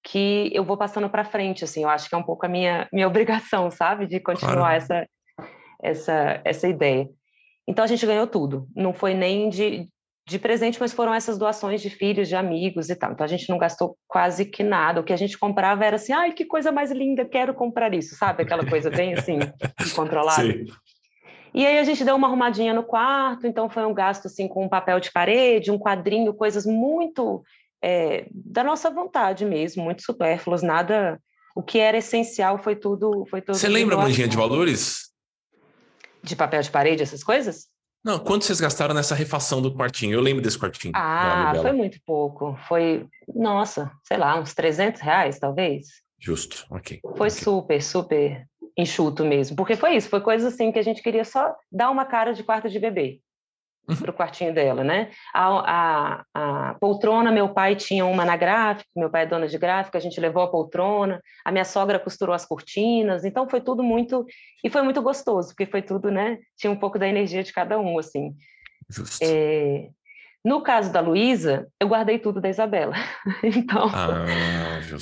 [0.03, 2.89] que eu vou passando para frente, assim, eu acho que é um pouco a minha,
[2.93, 4.77] minha obrigação, sabe, de continuar claro.
[4.77, 5.09] essa,
[5.83, 7.09] essa, essa ideia.
[7.67, 8.67] Então a gente ganhou tudo.
[8.75, 9.89] Não foi nem de,
[10.27, 13.13] de presente, mas foram essas doações de filhos, de amigos e tal.
[13.13, 15.01] Então a gente não gastou quase que nada.
[15.01, 18.17] O que a gente comprava era assim, ai, que coisa mais linda, quero comprar isso,
[18.17, 18.43] sabe?
[18.43, 19.39] Aquela coisa bem assim,
[19.95, 20.43] controlada.
[20.43, 20.67] Sim.
[21.55, 24.65] E aí a gente deu uma arrumadinha no quarto, então foi um gasto assim com
[24.65, 27.45] um papel de parede, um quadrinho, coisas muito
[27.83, 31.21] é, da nossa vontade mesmo, muito supérfluos, nada.
[31.55, 33.27] O que era essencial foi tudo.
[33.29, 35.11] Foi tudo Você lembra, Mandinha, de valores?
[36.23, 37.67] De papel de parede, essas coisas?
[38.05, 40.15] Não, quanto vocês gastaram nessa refação do quartinho?
[40.15, 40.93] Eu lembro desse quartinho.
[40.97, 42.57] Ah, foi muito pouco.
[42.67, 45.87] Foi, nossa, sei lá, uns 300 reais, talvez.
[46.19, 47.01] Justo, ok.
[47.03, 47.31] Foi okay.
[47.31, 49.57] super, super enxuto mesmo.
[49.57, 52.43] Porque foi isso, foi coisa assim que a gente queria só dar uma cara de
[52.43, 53.21] quarto de bebê.
[53.89, 53.97] Uhum.
[53.97, 55.11] para o quartinho dela, né?
[55.35, 55.49] A,
[56.15, 59.99] a, a, poltrona, meu pai tinha uma na gráfica, meu pai é dona de gráfica,
[59.99, 64.25] a gente levou a poltrona, a minha sogra costurou as cortinas, então foi tudo muito,
[64.63, 66.39] e foi muito gostoso, porque foi tudo, né?
[66.57, 68.37] Tinha um pouco da energia de cada um, assim.
[69.21, 69.89] É,
[70.45, 72.95] no caso da Luísa, eu guardei tudo da Isabela.
[73.43, 74.25] então, ah,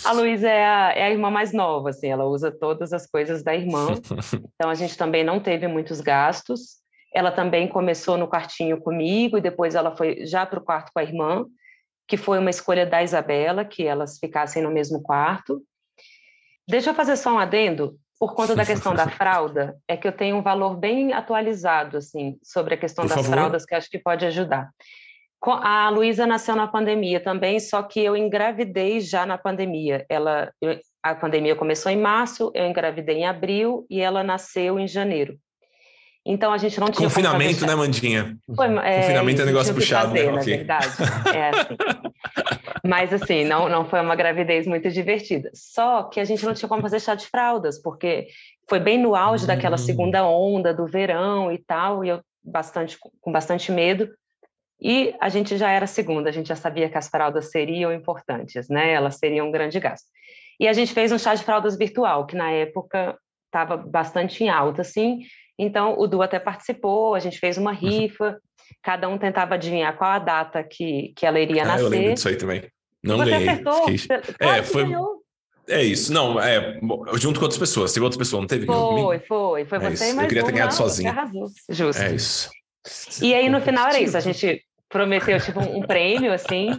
[0.05, 3.43] a Luísa é a, é a irmã mais nova, assim, ela usa todas as coisas
[3.43, 3.89] da irmã.
[4.55, 6.80] então, a gente também não teve muitos gastos.
[7.13, 11.01] Ela também começou no quartinho comigo e depois ela foi já para o quarto com
[11.01, 11.45] a irmã,
[12.07, 15.63] que foi uma escolha da Isabela, que elas ficassem no mesmo quarto.
[16.69, 20.13] Deixa eu fazer só um adendo, por conta da questão da fralda, é que eu
[20.13, 23.33] tenho um valor bem atualizado assim sobre a questão por das favor.
[23.33, 24.71] fraldas que acho que pode ajudar.
[25.43, 30.05] A Luísa nasceu na pandemia também, só que eu engravidei já na pandemia.
[30.07, 30.53] Ela,
[31.03, 35.39] a pandemia começou em março, eu engravidei em abril e ela nasceu em janeiro.
[36.31, 37.09] Então a gente não tinha.
[37.09, 38.39] Confinamento, né, Mandinha?
[38.55, 40.33] Foi, é, Confinamento é negócio puxado, fazer, né?
[40.33, 40.57] Na okay.
[40.59, 40.87] verdade.
[41.35, 41.77] É assim.
[42.87, 45.51] Mas assim, não, não foi uma gravidez muito divertida.
[45.53, 48.29] Só que a gente não tinha como fazer chá de fraldas, porque
[48.69, 49.49] foi bem no auge hum.
[49.49, 54.09] daquela segunda onda do verão e tal, e eu bastante, com bastante medo.
[54.81, 58.69] E a gente já era segunda, a gente já sabia que as fraldas seriam importantes,
[58.69, 58.93] né?
[58.93, 60.07] Elas seriam um grande gasto.
[60.61, 64.49] E a gente fez um chá de fraldas virtual, que na época estava bastante em
[64.49, 65.21] alta, assim,
[65.63, 67.77] então, o Du até participou, a gente fez uma uhum.
[67.77, 68.39] rifa,
[68.83, 71.85] cada um tentava adivinhar qual a data que, que ela iria ah, nascer.
[71.85, 72.63] Eu lembro disso aí também.
[73.03, 73.49] Não você ganhei.
[73.49, 73.87] Acertou?
[73.87, 74.35] Fiquei...
[74.39, 74.87] Claro é, foi.
[75.69, 76.13] É isso.
[76.13, 76.79] Não, é
[77.15, 77.93] junto com outras pessoas.
[77.93, 78.67] Teve outras pessoas, não teve?
[78.67, 79.65] Foi, foi.
[79.65, 81.13] Foi é você, mas Eu queria ter ganhado sozinho.
[81.69, 82.03] Justo.
[82.03, 82.51] É isso.
[83.23, 84.17] E aí, no final, era isso.
[84.17, 86.71] A gente prometeu tipo um prêmio assim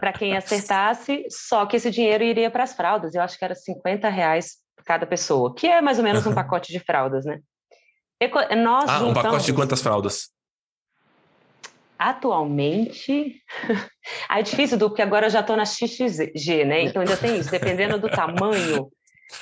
[0.00, 3.14] para quem acertasse, só que esse dinheiro iria para as fraldas.
[3.14, 6.72] Eu acho que era 50 reais cada pessoa, que é mais ou menos um pacote
[6.72, 7.40] de fraldas, né?
[8.56, 10.30] Nós ah, um pacote de quantas fraldas?
[11.98, 13.42] Atualmente,
[14.28, 16.82] ah, é difícil, porque agora eu já estou na XXG, né?
[16.82, 18.90] Então ainda tem isso, dependendo do tamanho,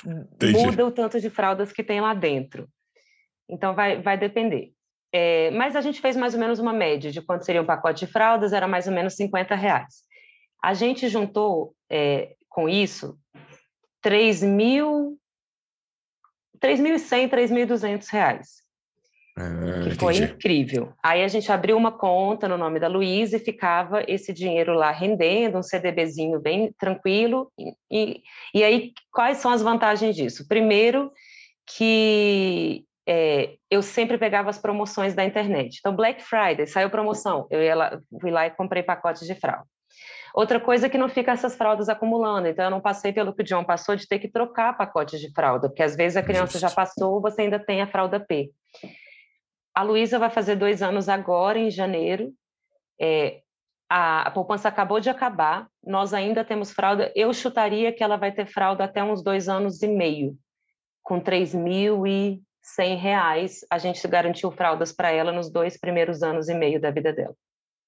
[0.05, 0.53] Entendi.
[0.53, 2.67] muda o tanto de fraldas que tem lá dentro.
[3.49, 4.71] Então vai, vai depender.
[5.11, 8.05] É, mas a gente fez mais ou menos uma média de quanto seria um pacote
[8.05, 10.03] de fraldas, era mais ou menos 50 reais.
[10.61, 13.17] A gente juntou é, com isso
[14.01, 15.19] 3 mil,
[16.59, 18.62] 3.100, 3.200 reais.
[19.35, 20.93] Ah, que foi incrível.
[21.01, 24.91] Aí a gente abriu uma conta no nome da Luísa e ficava esse dinheiro lá
[24.91, 27.51] rendendo, um CDBzinho bem tranquilo.
[27.89, 28.21] E,
[28.53, 30.47] e aí, quais são as vantagens disso?
[30.47, 31.11] Primeiro,
[31.65, 35.77] que é, eu sempre pegava as promoções da internet.
[35.79, 39.65] Então, Black Friday, saiu promoção, eu ia lá, fui lá e comprei pacotes de fralda.
[40.35, 42.47] Outra coisa é que não fica essas fraldas acumulando.
[42.47, 45.31] Então, eu não passei pelo que o John passou de ter que trocar pacotes de
[45.31, 48.51] fralda, porque às vezes a criança já passou, você ainda tem a fralda P.
[49.73, 52.33] A Luísa vai fazer dois anos agora, em janeiro.
[52.99, 53.41] É,
[53.89, 57.11] a, a, poupança acabou de acabar, nós ainda temos fralda.
[57.15, 60.37] Eu chutaria que ela vai ter fralda até uns dois anos e meio,
[61.01, 63.65] com R$ reais.
[63.69, 67.35] A gente garantiu fraldas para ela nos dois primeiros anos e meio da vida dela.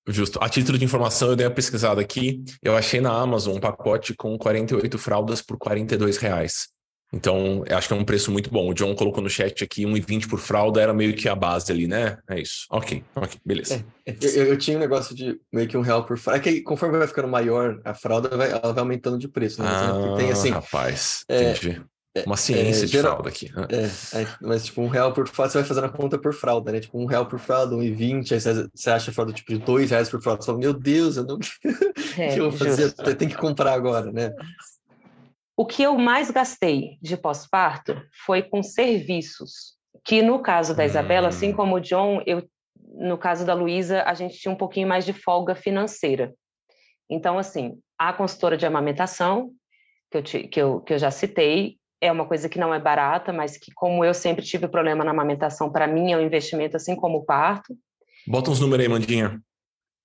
[0.08, 0.38] Justo.
[0.44, 2.44] A título de informação, eu dei uma pesquisada aqui.
[2.62, 5.86] Eu achei na Amazon um pacote com 48 fraldas por R$
[6.22, 6.75] reais.
[7.16, 8.70] Então, acho que é um preço muito bom.
[8.70, 11.88] O John colocou no chat aqui 1,20 por fralda, era meio que a base ali,
[11.88, 12.18] né?
[12.30, 12.66] É isso.
[12.70, 13.86] Ok, ok, beleza.
[14.06, 16.42] É, é eu, eu, tinha um negócio de meio que um real por fralda.
[16.42, 19.64] É que conforme vai ficando maior a fralda, vai, ela vai aumentando de preço.
[19.64, 19.70] Né?
[19.72, 21.82] Ah, tem, assim, rapaz, é, entendi.
[22.18, 23.50] É, Uma ciência é, de geral, fralda aqui.
[23.54, 23.68] Né?
[24.14, 26.82] É, mas tipo, um real por fralda, você vai fazendo a conta por fralda, né?
[26.82, 29.60] Tipo, um real por fralda, um e vinte, aí você, você acha fralda tipo de
[29.60, 30.42] dois reais por fralda.
[30.42, 31.40] Você fala, meu Deus, eu não.
[32.18, 32.94] É, que eu vou fazer?
[33.00, 34.32] Eu tenho que comprar agora, né?
[35.58, 37.96] O que eu mais gastei de pós-parto
[38.26, 41.56] foi com serviços, que no caso da Isabela, assim hum.
[41.56, 42.48] como o John, eu,
[42.94, 46.34] no caso da Luísa, a gente tinha um pouquinho mais de folga financeira.
[47.10, 49.52] Então, assim, a consultora de amamentação,
[50.12, 52.80] que eu, te, que eu, que eu já citei, é uma coisa que não é
[52.80, 56.76] barata, mas que, como eu sempre tive problema na amamentação, para mim é um investimento
[56.76, 57.76] assim como o parto.
[58.28, 59.42] Bota uns números aí, Mandinha.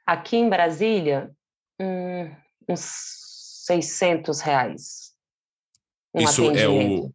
[0.07, 1.31] Aqui em Brasília,
[1.81, 2.31] hum,
[2.69, 3.21] uns
[3.67, 5.00] 600 reais.
[6.15, 7.13] Um Isso é o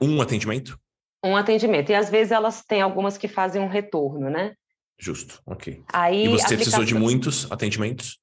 [0.00, 0.78] um atendimento?
[1.24, 1.90] Um atendimento.
[1.90, 4.54] E às vezes elas têm algumas que fazem um retorno, né?
[4.98, 5.82] Justo, ok.
[5.92, 6.56] Aí, e você aplicação...
[6.56, 8.18] precisou de muitos atendimentos?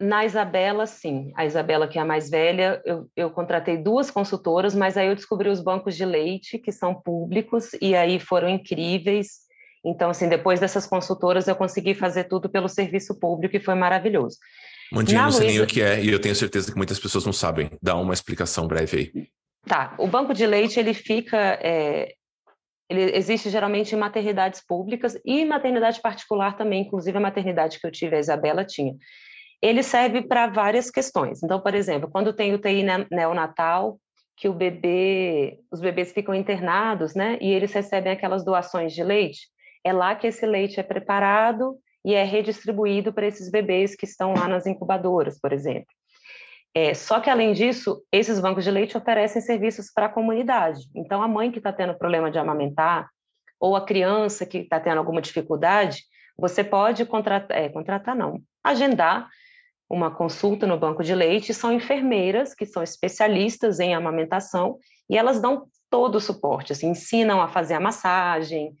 [0.00, 1.32] Na Isabela, sim.
[1.34, 5.14] A Isabela, que é a mais velha, eu, eu contratei duas consultoras, mas aí eu
[5.14, 9.46] descobri os bancos de leite, que são públicos, e aí foram incríveis.
[9.84, 14.36] Então, assim, depois dessas consultoras, eu consegui fazer tudo pelo serviço público e foi maravilhoso.
[14.92, 17.32] Mandinho, não sei nem o que é, e eu tenho certeza que muitas pessoas não
[17.32, 17.70] sabem.
[17.82, 19.28] Dá uma explicação breve aí.
[19.68, 21.58] Tá, o banco de leite, ele fica...
[21.62, 22.14] É,
[22.88, 27.90] ele existe geralmente em maternidades públicas e maternidade particular também, inclusive a maternidade que eu
[27.90, 28.94] tive, a Isabela, tinha
[29.62, 31.42] ele serve para várias questões.
[31.42, 33.98] Então, por exemplo, quando tem UTI neonatal,
[34.36, 39.48] que o bebê, os bebês ficam internados, né, e eles recebem aquelas doações de leite,
[39.82, 44.34] é lá que esse leite é preparado e é redistribuído para esses bebês que estão
[44.34, 45.86] lá nas incubadoras, por exemplo.
[46.78, 50.82] É, só que, além disso, esses bancos de leite oferecem serviços para a comunidade.
[50.94, 53.08] Então, a mãe que está tendo problema de amamentar,
[53.58, 56.02] ou a criança que está tendo alguma dificuldade,
[56.36, 59.26] você pode contratar, é, contratar não, agendar
[59.88, 65.40] uma consulta no banco de leite, são enfermeiras que são especialistas em amamentação e elas
[65.40, 68.76] dão todo o suporte, assim, ensinam a fazer a massagem,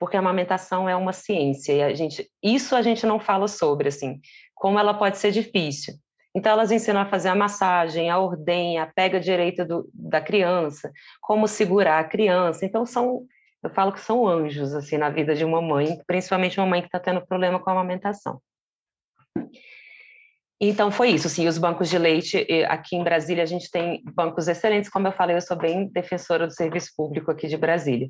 [0.00, 3.86] porque a amamentação é uma ciência e a gente, isso a gente não fala sobre,
[3.86, 4.18] assim,
[4.52, 5.94] como ela pode ser difícil.
[6.36, 10.92] Então, elas ensinam a fazer a massagem, a ordenha, a pega direita do, da criança,
[11.22, 12.66] como segurar a criança.
[12.66, 13.22] Então, são,
[13.62, 16.88] eu falo que são anjos, assim, na vida de uma mãe, principalmente uma mãe que
[16.88, 18.38] está tendo problema com a amamentação.
[20.60, 24.48] Então foi isso, sim, os bancos de leite, aqui em Brasília a gente tem bancos
[24.48, 28.08] excelentes, como eu falei, eu sou bem defensora do serviço público aqui de Brasília.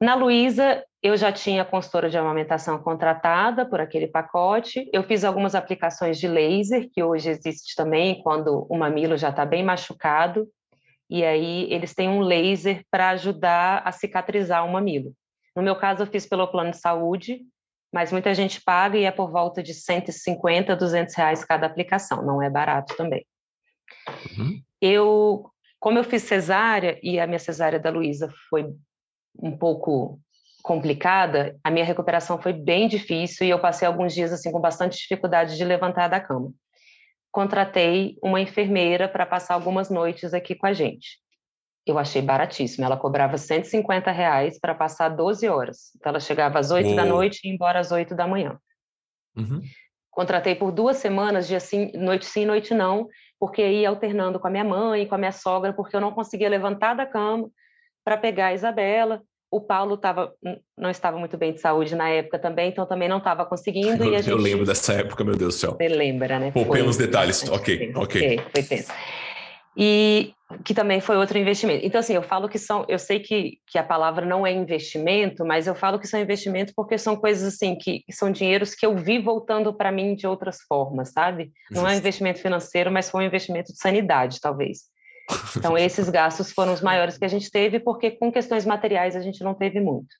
[0.00, 5.54] Na Luísa, eu já tinha consultora de amamentação contratada por aquele pacote, eu fiz algumas
[5.54, 10.48] aplicações de laser, que hoje existe também, quando o mamilo já está bem machucado,
[11.08, 15.12] e aí eles têm um laser para ajudar a cicatrizar o mamilo.
[15.54, 17.40] No meu caso, eu fiz pelo plano de saúde,
[17.92, 22.42] mas muita gente paga e é por volta de 150, 200 reais cada aplicação, não
[22.42, 23.24] é barato também.
[24.36, 24.60] Uhum.
[24.80, 28.74] Eu, como eu fiz cesárea e a minha cesárea da Luísa foi
[29.40, 30.18] um pouco
[30.62, 34.96] complicada, a minha recuperação foi bem difícil e eu passei alguns dias assim com bastante
[34.96, 36.52] dificuldade de levantar da cama.
[37.30, 41.18] Contratei uma enfermeira para passar algumas noites aqui com a gente
[41.86, 42.84] eu achei baratíssimo.
[42.84, 45.90] Ela cobrava 150 reais para passar 12 horas.
[45.96, 48.58] Então, ela chegava às 8 da noite e ia embora às 8 da manhã.
[49.36, 49.60] Uhum.
[50.10, 53.08] Contratei por duas semanas, dia sim, noite sim, noite não,
[53.38, 56.48] porque ia alternando com a minha mãe, com a minha sogra, porque eu não conseguia
[56.48, 57.50] levantar da cama
[58.04, 59.22] para pegar a Isabela.
[59.50, 60.32] O Paulo tava,
[60.76, 64.02] não estava muito bem de saúde na época também, então também não estava conseguindo.
[64.04, 64.30] Eu, gente...
[64.30, 65.70] eu, lembro dessa época, meu Deus do céu.
[65.72, 66.50] Você lembra, né?
[66.50, 67.48] Poupemos detalhes.
[67.48, 68.40] Ok, ok.
[68.52, 68.92] Foi tenso
[69.76, 70.32] e
[70.64, 71.84] que também foi outro investimento.
[71.84, 75.44] Então, assim, eu falo que são, eu sei que, que a palavra não é investimento,
[75.44, 78.86] mas eu falo que são investimentos porque são coisas assim que, que são dinheiros que
[78.86, 81.50] eu vi voltando para mim de outras formas, sabe?
[81.70, 84.93] Não é um investimento financeiro, mas foi um investimento de sanidade, talvez.
[85.56, 89.20] Então, esses gastos foram os maiores que a gente teve, porque com questões materiais a
[89.20, 90.14] gente não teve muito.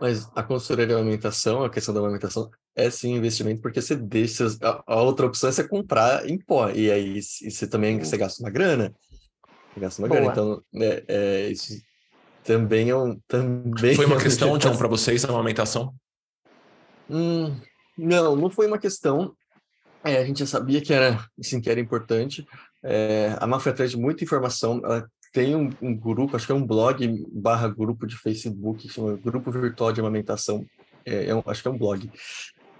[0.00, 4.46] Mas a consultoria de alimentação, a questão da alimentação, é sim investimento, porque você deixa.
[4.62, 8.16] A, a outra opção é você comprar em pó, e aí e você também você
[8.16, 8.94] gasta uma grana.
[9.72, 10.20] Você gasta uma Boa.
[10.20, 10.32] grana.
[10.32, 11.80] Então, é, é, isso
[12.42, 13.18] também é um.
[13.28, 15.94] Também foi uma questão, John, para vocês a amamentação?
[17.08, 17.56] Hum,
[17.96, 19.34] não, não foi uma questão.
[20.04, 22.44] É, a gente já sabia que era, assim, que era importante.
[22.84, 26.66] É, a Mafra traz muita informação, ela tem um, um, grupo, acho que é um
[26.66, 30.64] blog barra grupo de Facebook, que chama Grupo Virtual de Amamentação,
[31.04, 32.10] é, é um, acho que é um blog.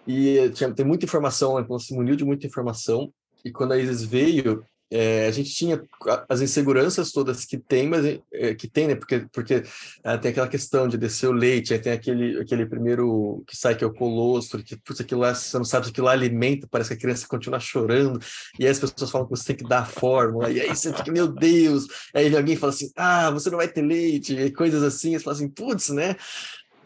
[0.06, 3.12] E tinha, tem muita informação, ela se muniu de muita informação,
[3.44, 5.82] e quando a Isis veio, é, a gente tinha
[6.28, 8.94] as inseguranças todas que tem, mas é, que tem, né?
[8.94, 9.64] Porque, porque
[10.04, 13.82] é, tem aquela questão de descer o leite, tem aquele, aquele primeiro que sai que
[13.82, 16.90] é o colostro, que putz, aquilo lá, você não sabe se aquilo lá alimenta, parece
[16.90, 18.20] que a criança continua chorando,
[18.58, 20.92] e aí as pessoas falam que você tem que dar a fórmula, e aí você
[20.92, 24.82] fica, meu Deus, aí alguém fala assim, ah, você não vai ter leite, e coisas
[24.82, 26.14] assim, você fala assim, putz, né?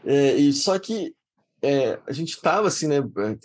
[0.05, 1.13] É, e só que
[1.63, 2.97] é, a gente estava assim, né,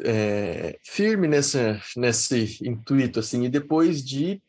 [0.02, 4.42] é, firme nessa, nesse intuito, assim, e depois de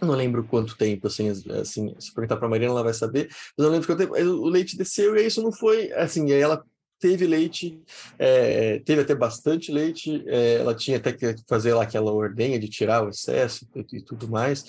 [0.00, 3.66] não lembro quanto tempo, assim, assim se perguntar para a Mariana, ela vai saber, mas
[3.68, 6.62] lembro que tempo, o leite desceu e isso não foi, assim, ela
[7.00, 7.80] teve leite,
[8.18, 12.68] é, teve até bastante leite, é, ela tinha até que fazer lá aquela ordenha de
[12.68, 14.66] tirar o excesso e, e tudo mais,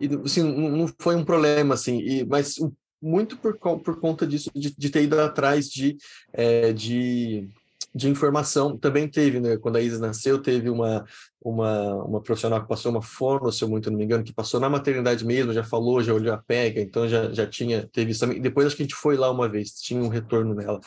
[0.00, 2.56] e assim, não foi um problema, assim, e, mas
[3.00, 5.96] muito por, por conta disso, de, de ter ido atrás de,
[6.32, 7.48] é, de,
[7.94, 8.76] de informação.
[8.76, 11.04] Também teve, né, quando a Isis nasceu, teve uma,
[11.40, 14.58] uma, uma profissional que passou uma fono, se eu muito não me engano, que passou
[14.58, 18.20] na maternidade mesmo, já falou, já olhou a pega, então já, já tinha, teve isso
[18.20, 18.40] também.
[18.40, 20.80] Depois acho que a gente foi lá uma vez, tinha um retorno nela.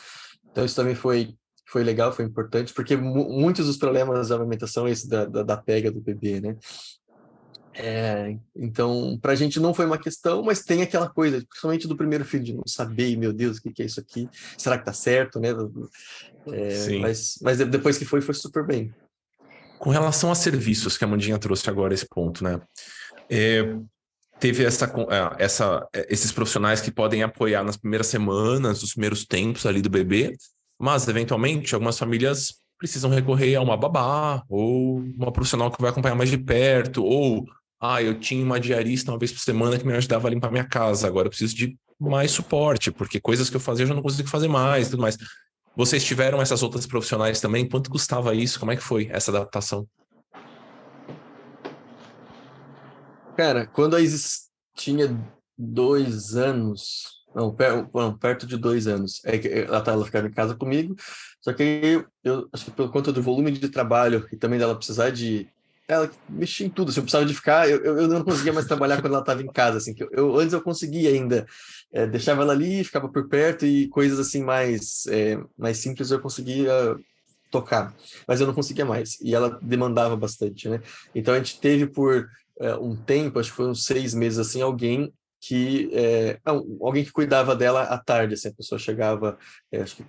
[0.50, 1.34] Então isso também foi,
[1.68, 5.56] foi legal, foi importante, porque muitos dos problemas da amamentação é esse da, da, da
[5.56, 6.56] pega do bebê, né?
[7.78, 11.96] É, então, para a gente não foi uma questão, mas tem aquela coisa, principalmente do
[11.96, 14.28] primeiro filho, de não saber, meu Deus, o que, que é isso aqui?
[14.56, 15.50] Será que tá certo, né?
[16.50, 18.94] É, mas, mas depois que foi, foi super bem.
[19.78, 22.60] Com relação a serviços, que a Mandinha trouxe agora esse ponto, né?
[23.28, 23.76] É,
[24.40, 29.26] teve essa, é, essa, é, esses profissionais que podem apoiar nas primeiras semanas, nos primeiros
[29.26, 30.34] tempos ali do bebê,
[30.78, 36.14] mas eventualmente algumas famílias precisam recorrer a uma babá ou uma profissional que vai acompanhar
[36.14, 37.46] mais de perto ou
[37.94, 40.66] ah, eu tinha uma diarista uma vez por semana que me ajudava a limpar minha
[40.66, 44.02] casa, agora eu preciso de mais suporte, porque coisas que eu fazia eu já não
[44.02, 45.16] consigo fazer mais, tudo mais.
[45.76, 47.68] Vocês tiveram essas outras profissionais também?
[47.68, 48.58] Quanto custava isso?
[48.58, 49.86] Como é que foi essa adaptação?
[53.36, 55.14] Cara, quando a Isis tinha
[55.58, 60.26] dois anos, não, per, não perto de dois anos, é que ela, tá, ela ficava
[60.26, 60.96] em casa comigo,
[61.42, 65.10] só que eu, acho que por conta do volume de trabalho e também dela precisar
[65.10, 65.46] de
[65.88, 66.90] ela mexia em tudo.
[66.90, 69.46] Se eu precisava de ficar, eu, eu não conseguia mais trabalhar quando ela estava em
[69.46, 69.78] casa.
[69.78, 71.46] Assim, que eu, eu, antes eu conseguia ainda,
[71.92, 76.20] é, deixava ela ali, ficava por perto e coisas assim mais, é, mais simples eu
[76.20, 76.96] conseguia
[77.50, 77.94] tocar,
[78.26, 79.20] mas eu não conseguia mais.
[79.20, 80.80] E ela demandava bastante, né?
[81.14, 82.28] Então a gente teve por
[82.60, 87.04] é, um tempo, acho que foi uns seis meses assim, alguém que é, não, alguém
[87.04, 89.38] que cuidava dela à tarde, assim, a pessoa chegava,
[89.70, 90.04] é, acho que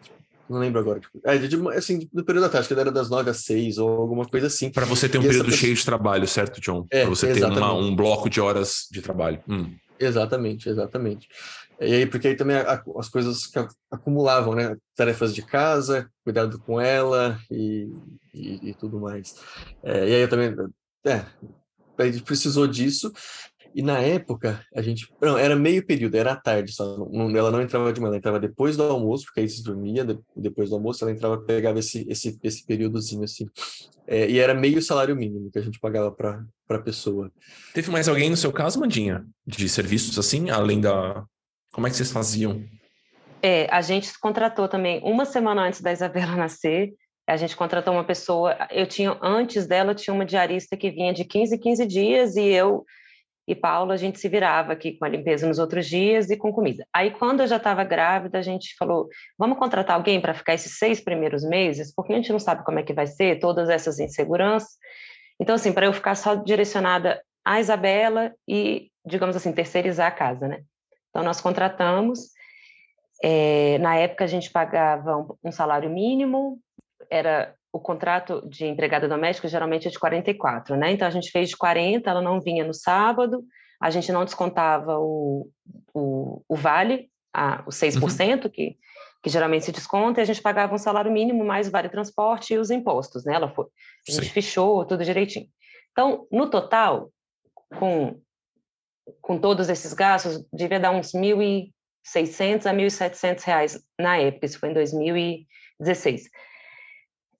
[0.49, 0.99] não lembro agora.
[0.99, 3.89] Tipo, é, de, assim, do período da tarde, que era das nove às seis ou
[3.89, 4.69] alguma coisa assim.
[4.69, 6.85] Para você ter um e período cheio de trabalho, certo, John?
[6.91, 9.39] É, Para você ter uma, um bloco de horas de trabalho.
[9.47, 9.75] Hum.
[9.99, 11.27] Exatamente, exatamente.
[11.79, 13.59] E aí, porque aí também a, as coisas que
[13.91, 14.75] acumulavam, né?
[14.95, 17.91] Tarefas de casa, cuidado com ela e,
[18.33, 19.35] e, e tudo mais.
[19.83, 20.55] É, e aí eu também.
[21.05, 21.25] É,
[21.97, 23.11] a gente precisou disso.
[23.77, 25.07] E na época, a gente.
[25.21, 26.97] Não, era meio período, era à tarde só.
[27.11, 30.03] Não, ela não entrava de manhã, ela entrava depois do almoço, porque aí se dormia,
[30.35, 33.45] depois do almoço, ela entrava, pegava esse, esse, esse períodozinho assim.
[34.07, 37.31] É, e era meio salário mínimo que a gente pagava para a pessoa.
[37.71, 41.23] Teve mais alguém no seu caso, Mandinha, de serviços assim, além da.
[41.71, 42.63] Como é que vocês faziam?
[43.43, 46.95] É, a gente contratou também uma semana antes da Isabela nascer.
[47.27, 48.57] A gente contratou uma pessoa.
[48.71, 52.83] Eu tinha, antes dela, tinha uma diarista que vinha de 15 15 dias e eu
[53.47, 56.51] e Paulo a gente se virava aqui com a limpeza nos outros dias e com
[56.51, 56.85] comida.
[56.93, 60.77] Aí quando eu já estava grávida, a gente falou, vamos contratar alguém para ficar esses
[60.77, 63.99] seis primeiros meses, porque a gente não sabe como é que vai ser, todas essas
[63.99, 64.71] inseguranças.
[65.39, 70.47] Então, assim, para eu ficar só direcionada à Isabela e, digamos assim, terceirizar a casa,
[70.47, 70.63] né?
[71.09, 72.31] Então, nós contratamos,
[73.23, 76.59] é, na época a gente pagava um, um salário mínimo,
[77.09, 80.91] era o contrato de empregada doméstica geralmente é de 44, né?
[80.91, 83.43] Então a gente fez de 40, ela não vinha no sábado,
[83.79, 85.49] a gente não descontava o,
[85.93, 88.49] o, o vale, a, o 6%, uhum.
[88.49, 88.77] que,
[89.21, 92.53] que geralmente se desconta, e a gente pagava um salário mínimo mais o vale transporte
[92.53, 93.35] e os impostos, né?
[93.35, 93.65] Ela foi,
[94.07, 94.31] a gente Sim.
[94.31, 95.47] fechou tudo direitinho.
[95.91, 97.11] Então, no total,
[97.77, 98.19] com,
[99.21, 104.69] com todos esses gastos, devia dar uns 1.600 a 1.700 reais na época, isso foi
[104.69, 106.29] em 2016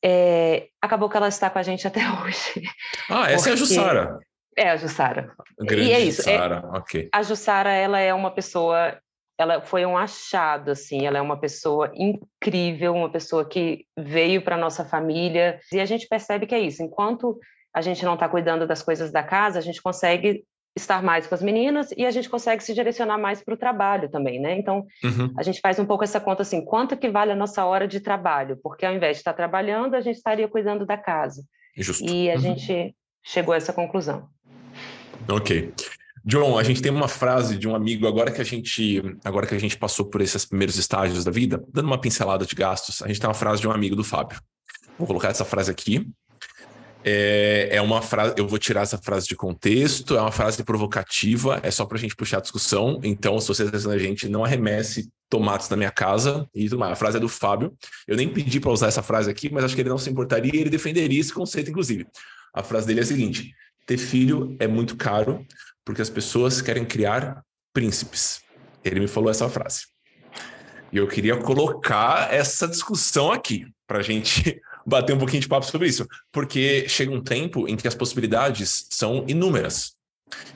[0.03, 2.63] é, acabou que ela está com a gente até hoje.
[3.09, 3.49] Ah, essa porque...
[3.49, 4.19] é a Jussara.
[4.57, 5.33] É a Jussara.
[5.59, 6.23] Grande e é isso.
[6.23, 7.09] Jussara, é, ok.
[7.13, 8.97] A Jussara, ela é uma pessoa,
[9.37, 14.57] ela foi um achado, assim, ela é uma pessoa incrível, uma pessoa que veio para
[14.57, 17.37] nossa família, e a gente percebe que é isso, enquanto
[17.73, 20.43] a gente não está cuidando das coisas da casa, a gente consegue
[20.77, 24.09] estar mais com as meninas e a gente consegue se direcionar mais para o trabalho
[24.09, 24.57] também, né?
[24.57, 25.33] Então, uhum.
[25.37, 27.99] a gente faz um pouco essa conta assim, quanto que vale a nossa hora de
[27.99, 28.57] trabalho?
[28.63, 31.43] Porque ao invés de estar trabalhando, a gente estaria cuidando da casa.
[31.75, 32.05] Justo.
[32.05, 32.39] E a uhum.
[32.39, 34.29] gente chegou a essa conclusão.
[35.27, 35.73] Ok.
[36.23, 39.55] John, a gente tem uma frase de um amigo agora que a gente, agora que
[39.55, 43.07] a gente passou por esses primeiros estágios da vida, dando uma pincelada de gastos, a
[43.07, 44.39] gente tem uma frase de um amigo do Fábio.
[44.97, 46.05] Vou colocar essa frase aqui
[47.03, 51.59] é, é uma frase, eu vou tirar essa frase de contexto, é uma frase provocativa,
[51.63, 52.99] é só para a gente puxar a discussão.
[53.03, 56.93] Então, se você está a gente, não arremesse tomates na minha casa e tudo mais.
[56.93, 57.73] A frase é do Fábio.
[58.07, 60.51] Eu nem pedi para usar essa frase aqui, mas acho que ele não se importaria
[60.53, 62.07] e ele defenderia esse conceito, inclusive.
[62.53, 63.53] A frase dele é a seguinte:
[63.85, 65.45] ter filho é muito caro
[65.85, 67.41] porque as pessoas querem criar
[67.73, 68.41] príncipes.
[68.83, 69.85] Ele me falou essa frase.
[70.91, 75.65] E eu queria colocar essa discussão aqui para a gente bater um pouquinho de papo
[75.65, 79.97] sobre isso, porque chega um tempo em que as possibilidades são inúmeras.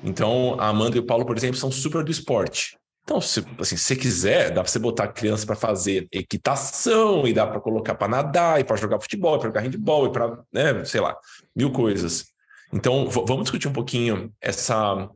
[0.01, 2.77] Então, a Amanda e o Paulo, por exemplo, são super do esporte.
[3.03, 7.33] Então, se assim, você quiser, dá para você botar a criança para fazer equitação, e
[7.33, 10.85] dá para colocar para nadar, e para jogar futebol, para jogar handball, e para, né,
[10.85, 11.17] sei lá,
[11.53, 12.27] mil coisas.
[12.71, 15.09] Então, vamos discutir um pouquinho essa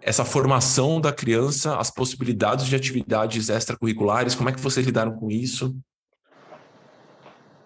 [0.00, 5.28] essa formação da criança, as possibilidades de atividades extracurriculares, como é que vocês lidaram com
[5.28, 5.76] isso?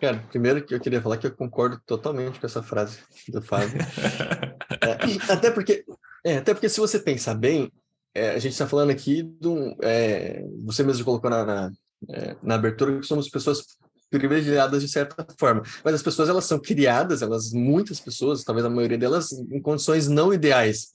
[0.01, 3.79] Cara, primeiro que eu queria falar que eu concordo totalmente com essa frase do Fábio.
[4.81, 5.85] é, até porque,
[6.25, 7.71] é, até porque se você pensar bem,
[8.15, 11.73] é, a gente está falando aqui do, é, você mesmo colocou na, na,
[12.09, 13.79] é, na abertura que somos pessoas
[14.11, 15.63] privilegiadas de certa forma.
[15.85, 20.09] Mas as pessoas elas são criadas, elas muitas pessoas, talvez a maioria delas, em condições
[20.09, 20.91] não ideais,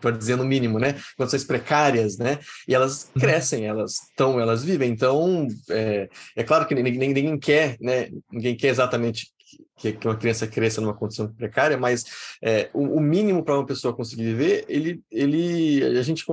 [0.00, 0.96] para dizer no mínimo, né?
[1.16, 2.38] Condições precárias, né?
[2.66, 3.20] E elas uhum.
[3.20, 4.90] crescem, elas estão, elas vivem.
[4.90, 8.10] Então, é, é claro que ninguém, ninguém quer, né?
[8.30, 9.28] Ninguém quer exatamente
[9.76, 12.04] que, uma criança cresça numa condição precária, mas
[12.42, 16.24] é, o, o, mínimo para uma pessoa conseguir viver, ele, ele, a gente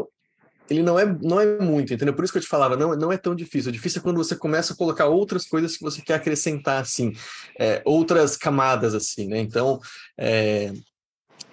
[0.69, 2.13] ele não é, não é muito, entendeu?
[2.13, 3.69] Por isso que eu te falava, não, não é tão difícil.
[3.69, 7.13] O difícil é quando você começa a colocar outras coisas que você quer acrescentar, assim,
[7.59, 9.39] é, outras camadas, assim, né?
[9.39, 9.79] Então,
[10.17, 10.71] é,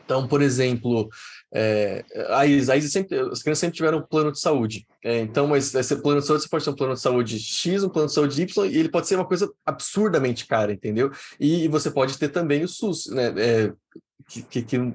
[0.04, 1.08] então por exemplo,
[1.52, 4.86] é, a ISA, a ISA sempre, as crianças sempre tiveram um plano de saúde.
[5.04, 7.82] É, então, mas esse plano de saúde, você pode ter um plano de saúde X,
[7.82, 11.10] um plano de saúde Y, e ele pode ser uma coisa absurdamente cara, entendeu?
[11.38, 13.34] E, e você pode ter também o SUS, né?
[13.36, 13.72] É,
[14.28, 14.94] que, que, que,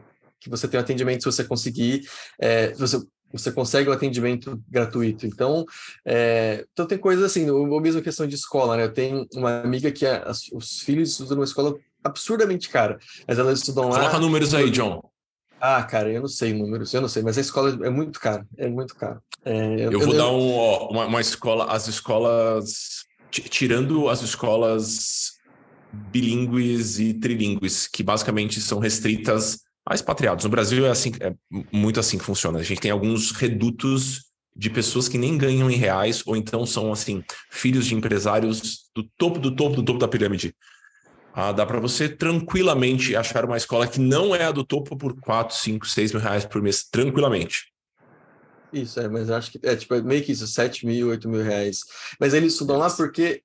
[0.50, 2.08] você tem um atendimento se você conseguir,
[2.40, 3.02] é, você
[3.38, 5.26] você consegue o atendimento gratuito.
[5.26, 5.66] Então,
[6.06, 8.84] é, então tem coisas assim, ou mesmo questão de escola, né?
[8.84, 13.60] Eu tenho uma amiga que as, os filhos estudam numa escola absurdamente cara, mas elas
[13.60, 14.00] estudam lá.
[14.00, 15.02] Coloca números aí, John.
[15.60, 18.46] Ah, cara, eu não sei números, eu não sei, mas a escola é muito cara,
[18.58, 19.20] é muito caro.
[19.44, 24.22] É, eu, eu, vou eu, dar um, ó, uma, uma escola, as escolas, tirando as
[24.22, 25.34] escolas
[25.92, 30.44] bilíngues e trilíngues, que basicamente são restritas a expatriados.
[30.44, 31.34] No Brasil é assim, é
[31.72, 32.60] muito assim que funciona.
[32.60, 34.26] A gente tem alguns redutos
[34.56, 39.04] de pessoas que nem ganham em reais ou então são assim filhos de empresários do
[39.18, 40.56] topo do topo do topo da pirâmide.
[41.34, 45.20] Ah, dá para você tranquilamente achar uma escola que não é a do topo por
[45.20, 47.74] 4, 5, 6 mil reais por mês, tranquilamente.
[48.72, 51.44] Isso, é, mas acho que é tipo é meio que isso, 7 mil, 8 mil
[51.44, 51.80] reais.
[52.20, 53.42] Mas eles estudam lá porque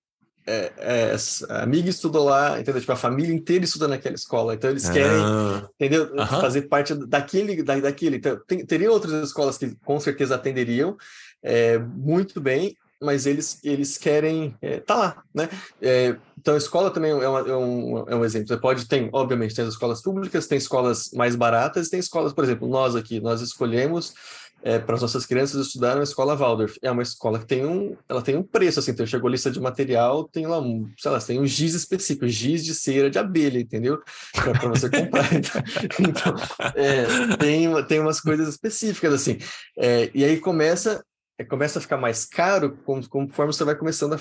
[0.50, 1.16] é, é,
[1.48, 2.80] a amiga estudou lá, entendeu?
[2.80, 6.06] Tipo, a família inteira estuda naquela escola, então eles querem, ah, entendeu?
[6.12, 6.40] Uh -huh.
[6.40, 8.16] Fazer parte daquele, da, daquele.
[8.16, 10.96] Então, tem, teria outras escolas que com certeza atenderiam
[11.42, 15.48] é, muito bem, mas eles, eles querem é, tá lá, né?
[15.80, 18.48] É, então a escola também é, uma, é, um, é um exemplo.
[18.48, 22.44] Você pode tem, obviamente, tem as escolas públicas, tem escolas mais baratas, tem escolas, por
[22.44, 24.14] exemplo, nós aqui, nós escolhemos
[24.62, 26.76] é, para as nossas crianças estudar na escola Waldorf.
[26.82, 29.50] É uma escola que tem um, ela tem um preço, assim, então chegou a lista
[29.50, 33.18] de material, tem lá um, sei lá, tem um giz específico, giz de cera de
[33.18, 34.02] abelha, entendeu?
[34.32, 35.28] Para você comprar.
[35.34, 35.62] então,
[35.98, 36.34] então
[36.74, 39.38] é, tem, tem umas coisas específicas, assim.
[39.78, 41.04] É, e aí começa,
[41.38, 44.20] é, começa a ficar mais caro conforme você vai começando a,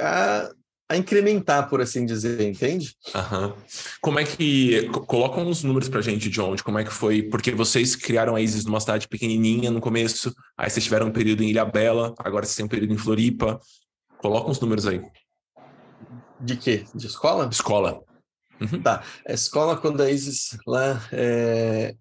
[0.00, 0.50] a
[0.88, 2.94] a incrementar, por assim dizer, entende?
[3.14, 3.54] Uhum.
[4.00, 4.88] Como é que.
[5.06, 7.22] Coloca uns números pra gente, John, de como é que foi.
[7.22, 11.42] Porque vocês criaram a Isis numa cidade pequenininha no começo, aí vocês tiveram um período
[11.42, 13.58] em Ilha Bela, agora vocês têm um período em Floripa.
[14.18, 15.02] Coloca uns números aí.
[16.40, 16.84] De quê?
[16.94, 17.48] De escola?
[17.50, 18.02] Escola.
[18.60, 18.82] Uhum.
[18.82, 19.02] Tá.
[19.26, 21.94] A escola, quando a Isis lá é,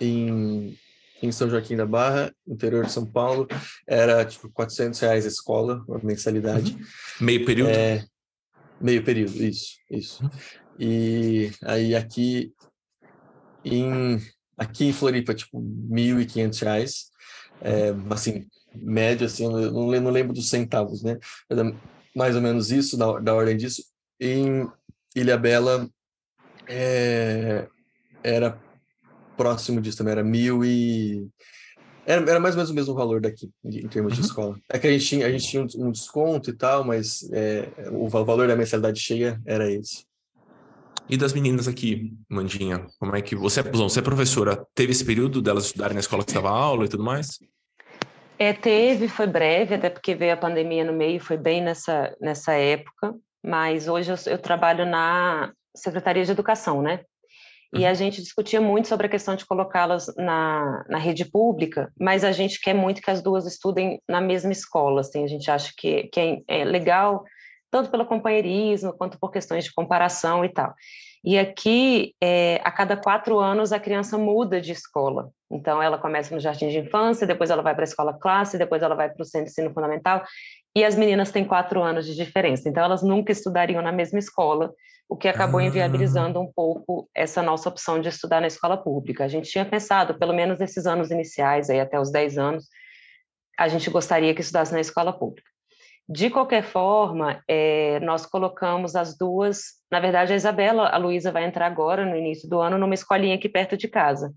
[0.00, 0.76] em,
[1.22, 3.46] em São Joaquim da Barra, interior de São Paulo,
[3.86, 6.72] era tipo 400 reais a escola, a mensalidade.
[6.72, 6.80] Uhum.
[7.20, 7.70] Meio período?
[7.70, 8.04] É,
[8.80, 10.22] Meio período, isso, isso.
[10.22, 10.30] Uhum.
[10.78, 12.52] E aí aqui
[13.64, 14.18] em
[14.56, 17.06] aqui em Floripa, tipo, R$ 1.500,
[17.60, 21.18] é, assim, médio, assim, eu não, não lembro dos centavos, né?
[21.50, 21.54] É
[22.14, 23.82] mais ou menos isso, da, da ordem disso.
[24.20, 24.68] Em
[25.14, 25.88] Ilha Bela,
[26.68, 27.66] é,
[28.22, 28.60] era
[29.36, 31.28] próximo disso também, era mil e
[32.06, 34.20] era, era mais ou menos o mesmo valor daqui, em termos uhum.
[34.20, 34.56] de escola.
[34.68, 37.68] É que a gente tinha, a gente tinha um, um desconto e tal, mas é,
[37.90, 40.04] o valor da mensalidade cheia era esse.
[41.08, 45.42] E das meninas aqui, Mandinha, como é que você, você é professora, teve esse período
[45.42, 47.38] delas estudarem na escola que estava aula e tudo mais?
[48.38, 52.52] É, teve, foi breve, até porque veio a pandemia no meio, foi bem nessa, nessa
[52.52, 57.00] época, mas hoje eu, eu trabalho na Secretaria de Educação, né?
[57.74, 62.22] E a gente discutia muito sobre a questão de colocá-las na, na rede pública, mas
[62.22, 65.00] a gente quer muito que as duas estudem na mesma escola.
[65.00, 67.24] Assim, a gente acha que, que é, é legal
[67.70, 70.72] tanto pelo companheirismo quanto por questões de comparação e tal.
[71.24, 75.30] E aqui, é, a cada quatro anos, a criança muda de escola.
[75.50, 78.82] Então, ela começa no jardim de infância, depois ela vai para a escola classe, depois
[78.82, 80.22] ela vai para o centro de ensino fundamental.
[80.76, 82.68] E as meninas têm quatro anos de diferença.
[82.68, 84.72] Então, elas nunca estudariam na mesma escola,
[85.08, 85.64] o que acabou ah.
[85.64, 89.24] inviabilizando um pouco essa nossa opção de estudar na escola pública.
[89.24, 92.68] A gente tinha pensado, pelo menos nesses anos iniciais, aí até os 10 anos,
[93.58, 95.48] a gente gostaria que estudasse na escola pública.
[96.08, 99.60] De qualquer forma, é, nós colocamos as duas.
[99.90, 103.36] Na verdade, a Isabela, a Luísa vai entrar agora, no início do ano, numa escolinha
[103.36, 104.34] aqui perto de casa,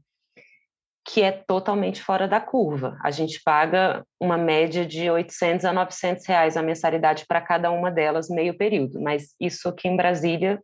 [1.08, 2.98] que é totalmente fora da curva.
[3.02, 7.90] A gente paga uma média de 800 a 900 reais a mensalidade para cada uma
[7.90, 9.00] delas, meio período.
[9.00, 10.62] Mas isso aqui em Brasília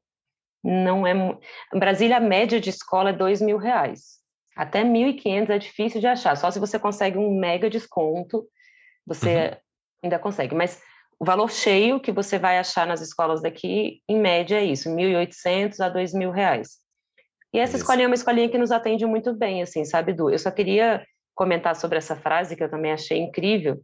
[0.61, 1.13] não é.
[1.13, 4.19] Em Brasília, a média de escola é 2 mil reais.
[4.53, 6.35] Até 1.500 é difícil de achar.
[6.35, 8.45] Só se você consegue um mega desconto,
[9.07, 9.57] você uhum.
[10.03, 10.53] ainda consegue.
[10.53, 10.81] Mas
[11.17, 15.79] o valor cheio que você vai achar nas escolas daqui, em média, é isso, 1.800
[15.79, 16.82] a 2.000 reais.
[17.53, 17.83] E essa isso.
[17.83, 20.29] escolinha é uma escolinha que nos atende muito bem, assim, sabe, Du?
[20.29, 23.79] Eu só queria comentar sobre essa frase que eu também achei incrível,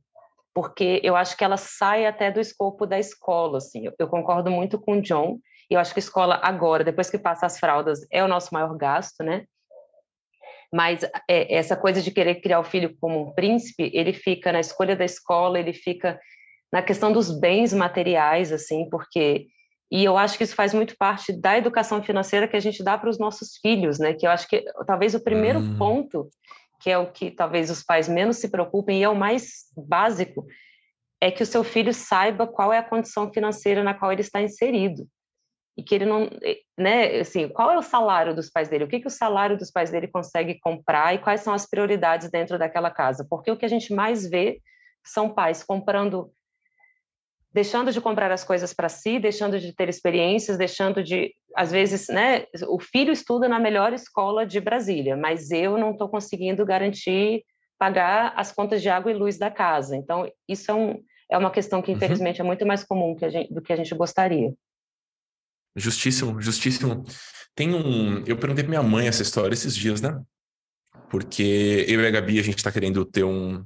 [0.53, 3.85] porque eu acho que ela sai até do escopo da escola, assim.
[3.85, 5.39] Eu, eu concordo muito com o John,
[5.69, 8.53] e eu acho que a escola agora, depois que passa as fraldas, é o nosso
[8.53, 9.45] maior gasto, né?
[10.73, 14.59] Mas é, essa coisa de querer criar o filho como um príncipe, ele fica na
[14.59, 16.19] escolha da escola, ele fica
[16.71, 19.47] na questão dos bens materiais, assim, porque
[19.91, 22.97] e eu acho que isso faz muito parte da educação financeira que a gente dá
[22.97, 24.13] para os nossos filhos, né?
[24.13, 25.77] Que eu acho que talvez o primeiro hum.
[25.77, 26.29] ponto,
[26.79, 30.45] que é o que talvez os pais menos se preocupem e é o mais básico,
[31.21, 34.41] é que o seu filho saiba qual é a condição financeira na qual ele está
[34.41, 35.07] inserido
[35.79, 36.29] e que ele não,
[36.77, 38.83] né, assim, qual é o salário dos pais dele?
[38.83, 42.29] O que que o salário dos pais dele consegue comprar e quais são as prioridades
[42.29, 43.25] dentro daquela casa?
[43.29, 44.61] Porque o que a gente mais vê
[45.05, 46.33] são pais comprando
[47.51, 52.07] deixando de comprar as coisas para si, deixando de ter experiências, deixando de, às vezes,
[52.07, 57.43] né, o filho estuda na melhor escola de Brasília, mas eu não estou conseguindo garantir
[57.77, 59.95] pagar as contas de água e luz da casa.
[59.95, 61.97] Então, isso é, um, é uma questão que, uhum.
[61.97, 62.45] infelizmente, uhum.
[62.45, 64.53] é muito mais comum que gente, do que a gente gostaria.
[65.75, 67.03] Justíssimo, justíssimo.
[67.55, 68.23] Tem um.
[68.25, 70.21] Eu perguntei pra minha mãe essa história esses dias, né?
[71.09, 73.63] Porque eu e a Gabi, a gente tá querendo ter um,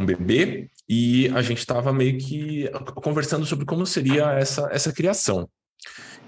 [0.00, 5.48] um bebê e a gente estava meio que conversando sobre como seria essa, essa criação.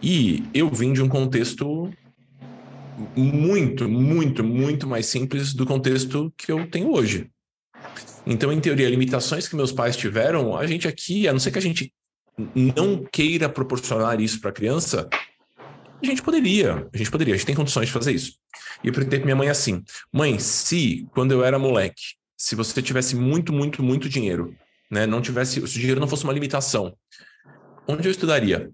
[0.02, 1.90] E eu vim de um contexto
[3.16, 7.30] muito, muito, muito mais simples do contexto que eu tenho hoje.
[8.26, 11.58] Então, em teoria, limitações que meus pais tiveram, a gente aqui, a não ser que
[11.58, 11.92] a gente
[12.54, 15.08] não queira proporcionar isso para a criança,
[16.02, 18.34] a gente poderia, a gente poderia, a gente tem condições de fazer isso.
[18.82, 22.82] E eu perguntei para minha mãe assim: mãe, se quando eu era moleque, se você
[22.82, 24.52] tivesse muito, muito, muito dinheiro,
[24.90, 26.92] né, não tivesse, se o dinheiro não fosse uma limitação,
[27.86, 28.68] onde eu estudaria?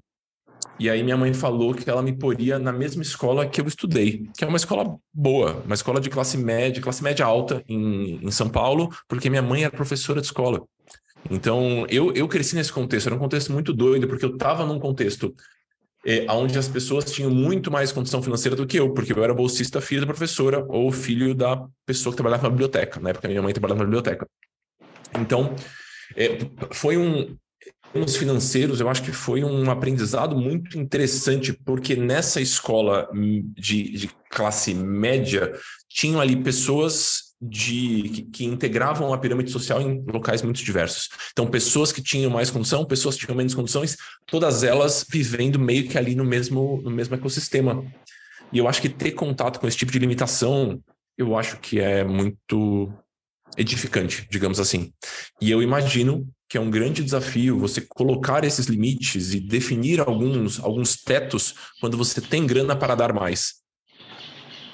[0.80, 4.26] E aí minha mãe falou que ela me poria na mesma escola que eu estudei,
[4.34, 8.30] que é uma escola boa, uma escola de classe média, classe média alta em, em
[8.30, 10.62] São Paulo, porque minha mãe era professora de escola.
[11.30, 14.78] Então, eu, eu cresci nesse contexto, era um contexto muito doido, porque eu estava num
[14.78, 15.34] contexto
[16.08, 19.34] é, onde as pessoas tinham muito mais condição financeira do que eu, porque eu era
[19.34, 23.42] bolsista filho da professora ou filho da pessoa que trabalhava na biblioteca, na época minha
[23.42, 24.26] mãe trabalhava na biblioteca.
[25.20, 25.54] Então,
[26.16, 26.38] é,
[26.70, 27.36] foi um.
[27.94, 33.08] Os financeiros, eu acho que foi um aprendizado muito interessante, porque nessa escola
[33.54, 35.54] de, de classe média
[35.88, 41.08] tinham ali pessoas de que, que, integravam a pirâmide social em locais muito diversos.
[41.32, 45.88] Então, pessoas que tinham mais condição, pessoas que tinham menos condições, todas elas vivendo meio
[45.88, 47.84] que ali no mesmo, no mesmo ecossistema.
[48.52, 50.80] E eu acho que ter contato com esse tipo de limitação,
[51.16, 52.92] eu acho que é muito
[53.56, 54.92] edificante, digamos assim.
[55.40, 60.58] E eu imagino que é um grande desafio você colocar esses limites e definir alguns,
[60.58, 63.56] alguns tetos quando você tem grana para dar mais.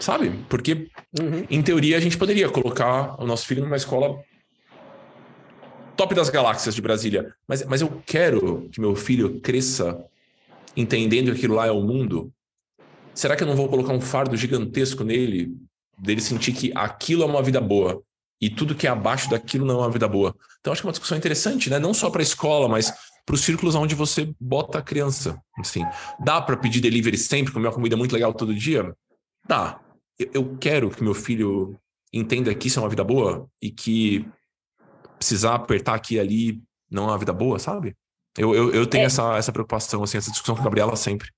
[0.04, 0.44] Sabe?
[0.50, 1.46] Porque, uhum.
[1.48, 4.22] em teoria, a gente poderia colocar o nosso filho numa escola
[5.96, 7.34] top das galáxias de Brasília.
[7.48, 10.04] Mas, mas eu quero que meu filho cresça
[10.76, 12.30] entendendo que aquilo lá é o mundo.
[13.14, 15.56] Será que eu não vou colocar um fardo gigantesco nele,
[15.96, 18.02] dele sentir que aquilo é uma vida boa
[18.38, 20.36] e tudo que é abaixo daquilo não é uma vida boa?
[20.60, 21.78] Então, acho que é uma discussão interessante, né?
[21.78, 22.92] Não só para a escola, mas
[23.24, 25.40] para os círculos onde você bota a criança.
[25.58, 25.82] Assim,
[26.22, 28.94] dá para pedir delivery sempre, comer uma comida muito legal todo dia?
[29.48, 29.80] Dá
[30.18, 31.78] eu quero que meu filho
[32.12, 34.26] entenda que isso é uma vida boa e que
[35.18, 37.96] precisar apertar aqui e ali não é uma vida boa, sabe?
[38.36, 39.06] Eu, eu, eu tenho é.
[39.06, 41.28] essa, essa preocupação, assim, essa discussão com a Gabriela sempre.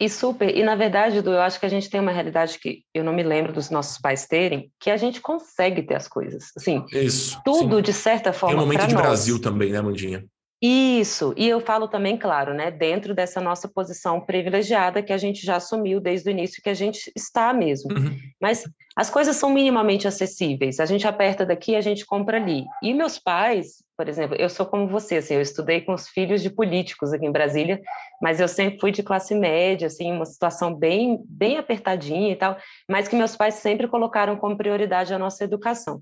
[0.00, 2.84] E super, e na verdade, Edu, eu acho que a gente tem uma realidade que
[2.94, 6.52] eu não me lembro dos nossos pais terem, que a gente consegue ter as coisas.
[6.56, 7.82] Assim, Isso, tudo sim.
[7.82, 8.54] de certa forma.
[8.54, 9.02] É um momento de nós.
[9.02, 10.24] Brasil também, né, Mandinha?
[10.60, 15.46] Isso, e eu falo também, claro, né, dentro dessa nossa posição privilegiada que a gente
[15.46, 17.92] já assumiu desde o início que a gente está mesmo.
[17.92, 18.16] Uhum.
[18.40, 18.64] Mas
[18.96, 20.80] as coisas são minimamente acessíveis.
[20.80, 22.64] A gente aperta daqui, a gente compra ali.
[22.82, 26.40] E meus pais, por exemplo, eu sou como você, assim, eu estudei com os filhos
[26.40, 27.82] de políticos aqui em Brasília,
[28.22, 32.56] mas eu sempre fui de classe média, assim, uma situação bem, bem apertadinha e tal,
[32.88, 36.00] mas que meus pais sempre colocaram como prioridade a nossa educação.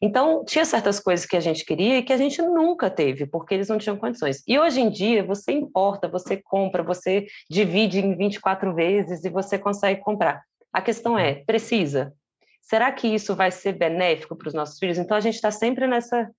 [0.00, 3.54] Então, tinha certas coisas que a gente queria e que a gente nunca teve, porque
[3.54, 4.40] eles não tinham condições.
[4.46, 9.58] E hoje em dia, você importa, você compra, você divide em 24 vezes e você
[9.58, 10.44] consegue comprar.
[10.72, 12.14] A questão é, precisa?
[12.60, 14.96] Será que isso vai ser benéfico para os nossos filhos?
[14.96, 16.30] Então, a gente está sempre nessa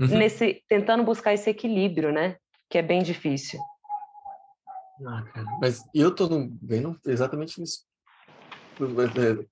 [0.00, 0.18] uhum.
[0.18, 2.36] nesse tentando buscar esse equilíbrio, né?
[2.68, 3.60] Que é bem difícil.
[5.06, 6.28] Ah, cara, mas eu tô
[6.62, 7.84] vendo exatamente isso.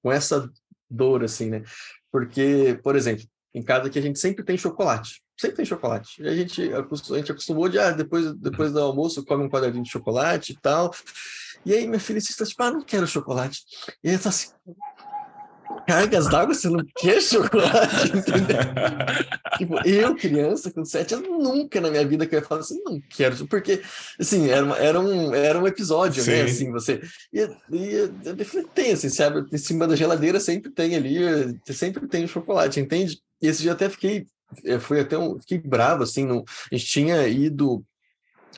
[0.03, 0.51] Com essa
[0.90, 1.62] dor, assim, né?
[2.11, 3.24] Porque, por exemplo,
[3.55, 5.22] em casa aqui a gente sempre tem chocolate.
[5.38, 6.22] Sempre tem chocolate.
[6.22, 9.84] E a gente, a gente acostumou de, ah, depois, depois do almoço, come um quadradinho
[9.84, 10.92] de chocolate e tal.
[11.64, 13.62] E aí minha filha está tipo, ah, não quero chocolate.
[14.03, 14.51] E aí tá assim,
[15.87, 18.59] cargas d'água, você não quer chocolate, entendeu?
[19.57, 22.83] tipo, eu, criança, com sete anos, nunca na minha vida que eu ia falar assim,
[22.85, 23.83] não quero, porque,
[24.18, 26.31] assim, era, era, um, era um episódio, né, Sim.
[26.31, 27.01] né, assim, você...
[27.33, 27.41] E,
[27.72, 31.18] e tem, assim, você abre em cima da geladeira, sempre tem ali,
[31.66, 33.20] sempre tem chocolate, entende?
[33.41, 34.26] E esse dia até fiquei,
[34.64, 37.85] eu fui até um, fiquei bravo, assim, a gente tinha ido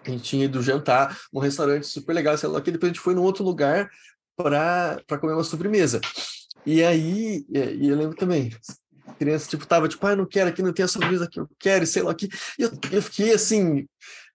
[0.06, 3.02] a gente tinha ido jantar num restaurante super legal, sei lá, que depois a gente
[3.02, 3.90] foi num outro lugar
[4.36, 6.00] para comer uma sobremesa.
[6.66, 8.52] E aí, e eu lembro também,
[9.18, 11.86] criança, tipo, tava tipo, ah, não quero aqui, não tem a sobremesa que eu quero,
[11.86, 12.28] sei lá aqui.
[12.58, 13.86] E eu, eu fiquei assim,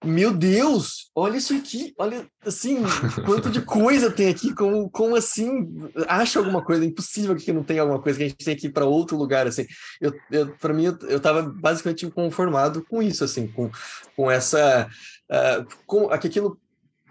[0.04, 2.84] meu Deus, olha isso aqui, olha, assim,
[3.26, 5.68] quanto de coisa tem aqui, como, como assim,
[6.08, 8.68] acha alguma coisa, é impossível que não tenha alguma coisa, que a gente tem que
[8.68, 9.66] ir para outro lugar, assim.
[10.00, 13.72] Eu, eu, para mim, eu, eu tava basicamente conformado com isso, assim, com,
[14.16, 14.88] com essa,
[15.32, 16.60] uh, com aquilo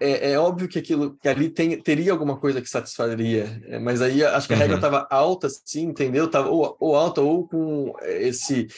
[0.04, 4.02] é, é, óbvio que aquilo que ali tem, teria alguma coisa que satisfaria, é, mas
[4.02, 5.06] aí acho que a regra estava uhum.
[5.10, 6.28] alta, sim, entendeu?
[6.28, 8.68] Tava ou, ou alta ou com esse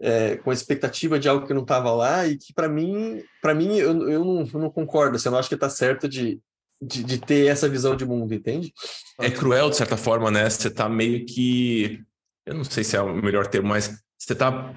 [0.00, 3.54] é, com a expectativa de algo que não estava lá e que para mim, para
[3.54, 6.38] mim eu, eu, não, eu não concordo, assim, eu não acho que está certo de,
[6.80, 8.72] de, de, ter essa visão de mundo, entende?
[9.20, 10.48] É cruel de certa forma, né?
[10.48, 12.00] Você está meio que,
[12.44, 14.72] eu não sei se é o melhor termo, mas você está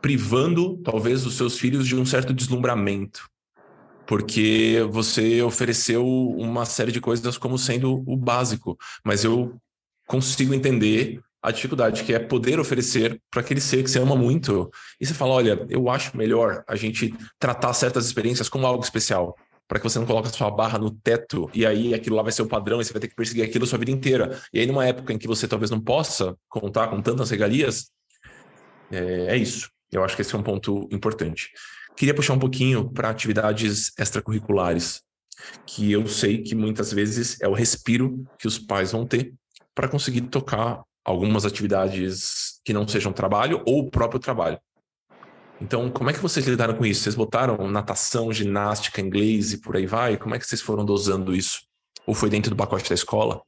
[0.00, 3.30] privando talvez os seus filhos de um certo deslumbramento
[4.10, 9.56] porque você ofereceu uma série de coisas como sendo o básico, mas eu
[10.04, 14.68] consigo entender a dificuldade que é poder oferecer para aquele ser que você ama muito.
[15.00, 19.36] E você fala, olha, eu acho melhor a gente tratar certas experiências como algo especial,
[19.68, 22.32] para que você não coloque a sua barra no teto e aí aquilo lá vai
[22.32, 24.40] ser o padrão e você vai ter que perseguir aquilo a sua vida inteira.
[24.52, 27.92] E aí numa época em que você talvez não possa contar com tantas regalias,
[28.90, 29.70] é, é isso.
[29.92, 31.52] Eu acho que esse é um ponto importante.
[31.96, 35.02] Queria puxar um pouquinho para atividades extracurriculares,
[35.66, 39.34] que eu sei que muitas vezes é o respiro que os pais vão ter
[39.74, 44.58] para conseguir tocar algumas atividades que não sejam trabalho ou o próprio trabalho.
[45.60, 47.02] Então, como é que vocês lidaram com isso?
[47.02, 50.16] Vocês botaram natação, ginástica, inglês e por aí vai?
[50.16, 51.60] Como é que vocês foram dosando isso?
[52.06, 53.42] Ou foi dentro do pacote da escola?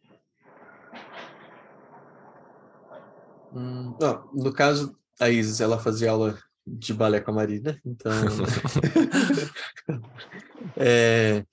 [3.55, 8.13] Hum, não, no caso, a Isis, ela fazia aula de balé com a Marina, então.
[10.77, 11.45] é,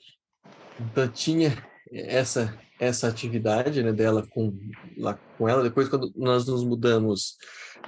[0.79, 1.57] então tinha
[1.91, 4.57] essa essa atividade né, dela com
[4.97, 7.35] lá com ela depois quando nós nos mudamos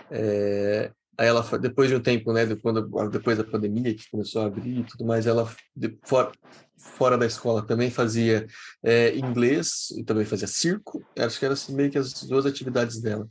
[0.10, 4.48] é, aí ela depois de um tempo né quando depois da pandemia que começou a
[4.48, 6.32] abrir e tudo mais ela de, fora
[6.78, 8.46] fora da escola também fazia
[8.84, 13.00] é, inglês e também fazia circo acho que eram assim, meio que as duas atividades
[13.00, 13.26] dela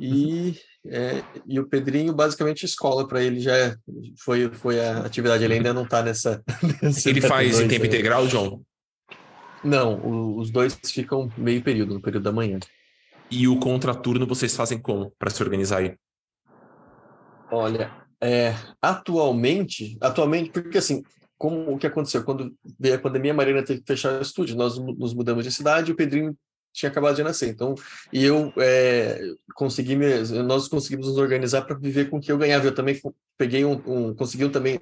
[0.00, 3.76] e é, e o Pedrinho, basicamente, escola para ele já é,
[4.18, 5.44] foi, foi a atividade.
[5.44, 6.42] Ele ainda não está nessa,
[7.06, 7.88] Ele faz em tempo aí.
[7.88, 8.62] integral, João?
[9.62, 12.58] Não, o, os dois ficam meio período, no período da manhã.
[13.30, 15.94] E o contraturno vocês fazem como para se organizar aí?
[17.50, 21.02] Olha, é, atualmente, atualmente, porque assim,
[21.38, 22.24] como o que aconteceu?
[22.24, 25.52] Quando veio a pandemia, a Marina teve que fechar o estúdio, nós nos mudamos de
[25.52, 26.36] cidade, o Pedrinho
[26.72, 27.48] tinha acabado de nascer.
[27.48, 27.74] Então,
[28.12, 29.20] e eu é,
[29.54, 29.96] consegui,
[30.44, 32.66] nós conseguimos nos organizar para viver com o que eu ganhava.
[32.66, 33.00] Eu também
[33.36, 34.78] peguei um, um consegui também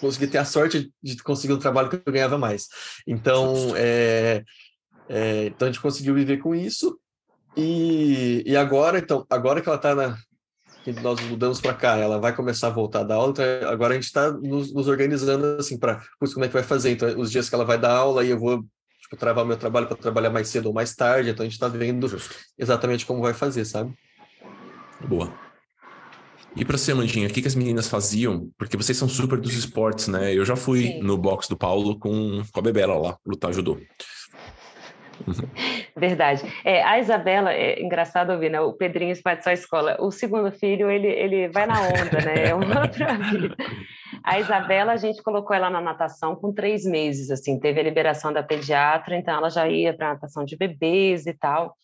[0.00, 2.68] consegui ter a sorte de conseguir um trabalho que eu ganhava mais.
[3.06, 4.42] Então, é,
[5.08, 6.98] é, então a gente conseguiu viver com isso.
[7.56, 10.16] E, e agora, então, agora que ela está na
[10.82, 13.92] que nós mudamos para cá, ela vai começar a voltar a dar aula, então agora
[13.92, 16.90] a gente está nos, nos, organizando assim para como é que vai fazer.
[16.90, 18.64] Então, os dias que ela vai dar aula, e eu vou
[19.12, 21.68] tipo, travar meu trabalho para trabalhar mais cedo ou mais tarde, então a gente está
[21.68, 22.34] vendo Justo.
[22.58, 23.92] exatamente como vai fazer, sabe?
[25.06, 25.32] Boa.
[26.54, 28.50] E para você, Mandinha, o que, que as meninas faziam?
[28.58, 30.34] Porque vocês são super dos esportes, né?
[30.34, 31.02] Eu já fui Sim.
[31.02, 33.78] no box do Paulo com, com a Bebela lá, lutar judô.
[35.96, 36.42] Verdade.
[36.64, 38.60] É, a Isabela, é engraçado ouvir, né?
[38.60, 39.96] O Pedrinho vai só escola.
[40.00, 42.48] O segundo filho, ele, ele vai na onda, né?
[42.48, 43.56] É uma outra vida.
[44.24, 48.32] A Isabela, a gente colocou ela na natação com três meses, assim, teve a liberação
[48.32, 51.76] da pediatra, então ela já ia para natação de bebês e tal.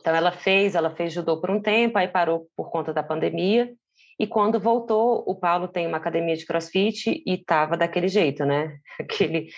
[0.00, 3.70] Então ela fez, ela fez judô por um tempo, aí parou por conta da pandemia.
[4.18, 8.76] E quando voltou, o Paulo tem uma academia de crossfit e estava daquele jeito, né?
[9.00, 9.48] Aquele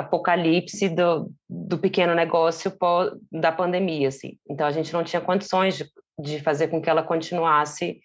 [0.00, 2.72] apocalipse do, do pequeno negócio
[3.30, 4.36] da pandemia, assim.
[4.48, 5.86] Então a gente não tinha condições de,
[6.18, 8.00] de fazer com que ela continuasse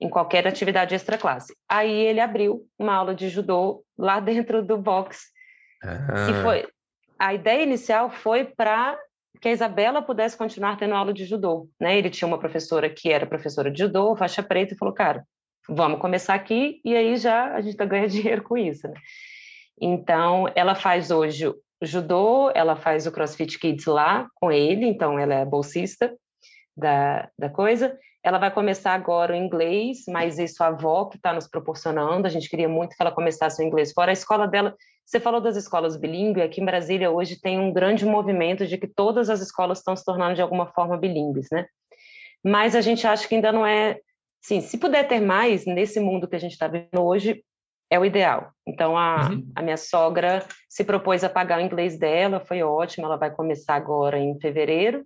[0.00, 1.54] em qualquer atividade extra classe.
[1.68, 5.26] Aí ele abriu uma aula de judô lá dentro do box.
[5.82, 6.30] Ah.
[6.30, 6.66] E foi
[7.20, 8.98] a ideia inicial foi para
[9.40, 11.98] que a Isabela pudesse continuar tendo aula de judô, né?
[11.98, 15.24] Ele tinha uma professora que era professora de judô, faixa preta, e falou, cara,
[15.68, 18.94] vamos começar aqui e aí já a gente tá ganha dinheiro com isso, né?
[19.80, 21.52] Então, ela faz hoje
[21.82, 26.14] judô, ela faz o CrossFit Kids lá com ele, então ela é bolsista
[26.76, 27.98] da, da coisa.
[28.22, 32.26] Ela vai começar agora o inglês, mas isso a avó que está nos proporcionando.
[32.26, 34.10] A gente queria muito que ela começasse o inglês fora.
[34.10, 34.76] A escola dela,
[35.06, 38.86] você falou das escolas bilíngues, aqui em Brasília hoje tem um grande movimento de que
[38.86, 41.66] todas as escolas estão se tornando de alguma forma bilíngues, né?
[42.44, 43.98] Mas a gente acha que ainda não é.
[44.42, 47.42] Sim, se puder ter mais nesse mundo que a gente está vivendo hoje,
[47.90, 48.52] é o ideal.
[48.66, 49.50] Então, a, uhum.
[49.54, 53.74] a minha sogra se propôs a pagar o inglês dela, foi ótimo, ela vai começar
[53.74, 55.04] agora em fevereiro.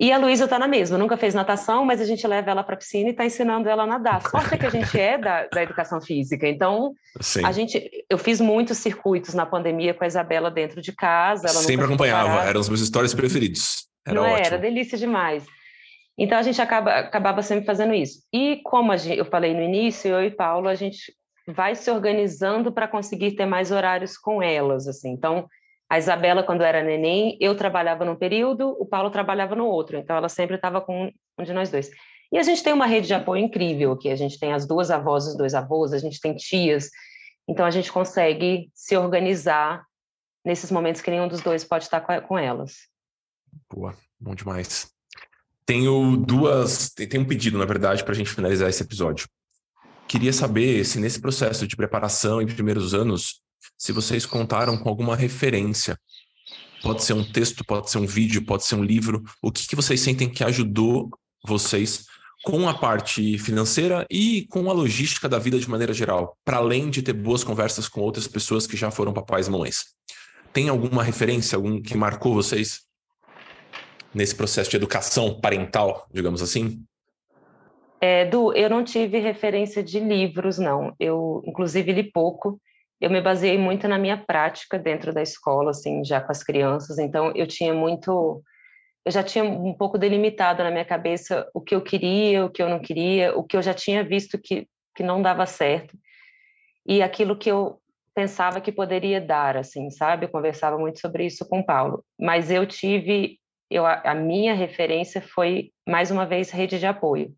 [0.00, 2.76] E a Luísa está na mesma, nunca fez natação, mas a gente leva ela para
[2.76, 4.22] a piscina e está ensinando ela a nadar.
[4.22, 7.44] Sorte é que a gente é da, da educação física, então Sim.
[7.44, 11.48] a gente, eu fiz muitos circuitos na pandemia com a Isabela dentro de casa.
[11.48, 13.88] Sempre acompanhava, eram os meus histórias preferidos.
[14.06, 14.46] Era Não ótimo.
[14.46, 15.44] era, delícia demais.
[16.16, 18.20] Então a gente acaba, acabava sempre fazendo isso.
[18.32, 21.12] E como gente, eu falei no início, eu e Paulo, a gente
[21.48, 25.10] vai se organizando para conseguir ter mais horários com elas, assim.
[25.10, 25.48] Então,
[25.88, 30.14] a Isabela, quando era neném, eu trabalhava num período, o Paulo trabalhava no outro, então
[30.14, 31.90] ela sempre estava com um de nós dois.
[32.30, 34.90] E a gente tem uma rede de apoio incrível aqui, a gente tem as duas
[34.90, 36.90] avós os dois avós, a gente tem tias,
[37.48, 39.82] então a gente consegue se organizar
[40.44, 42.76] nesses momentos que nenhum dos dois pode estar com elas.
[43.72, 44.92] Boa, bom demais.
[45.64, 49.26] Tenho duas, tem um pedido, na verdade, para a gente finalizar esse episódio.
[50.08, 53.42] Queria saber se nesse processo de preparação em primeiros anos,
[53.76, 56.00] se vocês contaram com alguma referência.
[56.82, 59.22] Pode ser um texto, pode ser um vídeo, pode ser um livro.
[59.42, 61.10] O que, que vocês sentem que ajudou
[61.44, 62.06] vocês
[62.42, 66.88] com a parte financeira e com a logística da vida de maneira geral, para além
[66.88, 69.86] de ter boas conversas com outras pessoas que já foram papais e mamães.
[70.54, 72.80] Tem alguma referência, algum que marcou vocês
[74.14, 76.82] nesse processo de educação parental, digamos assim?
[78.00, 80.94] É, du, eu não tive referência de livros, não.
[81.00, 82.60] Eu, inclusive, li pouco.
[83.00, 86.98] Eu me baseei muito na minha prática dentro da escola, assim, já com as crianças.
[86.98, 88.42] Então, eu tinha muito...
[89.04, 92.62] Eu já tinha um pouco delimitado na minha cabeça o que eu queria, o que
[92.62, 95.96] eu não queria, o que eu já tinha visto que, que não dava certo.
[96.86, 97.80] E aquilo que eu
[98.14, 100.26] pensava que poderia dar, assim, sabe?
[100.26, 102.04] Eu conversava muito sobre isso com o Paulo.
[102.18, 103.38] Mas eu tive...
[103.70, 107.32] Eu, a minha referência foi, mais uma vez, rede de apoio.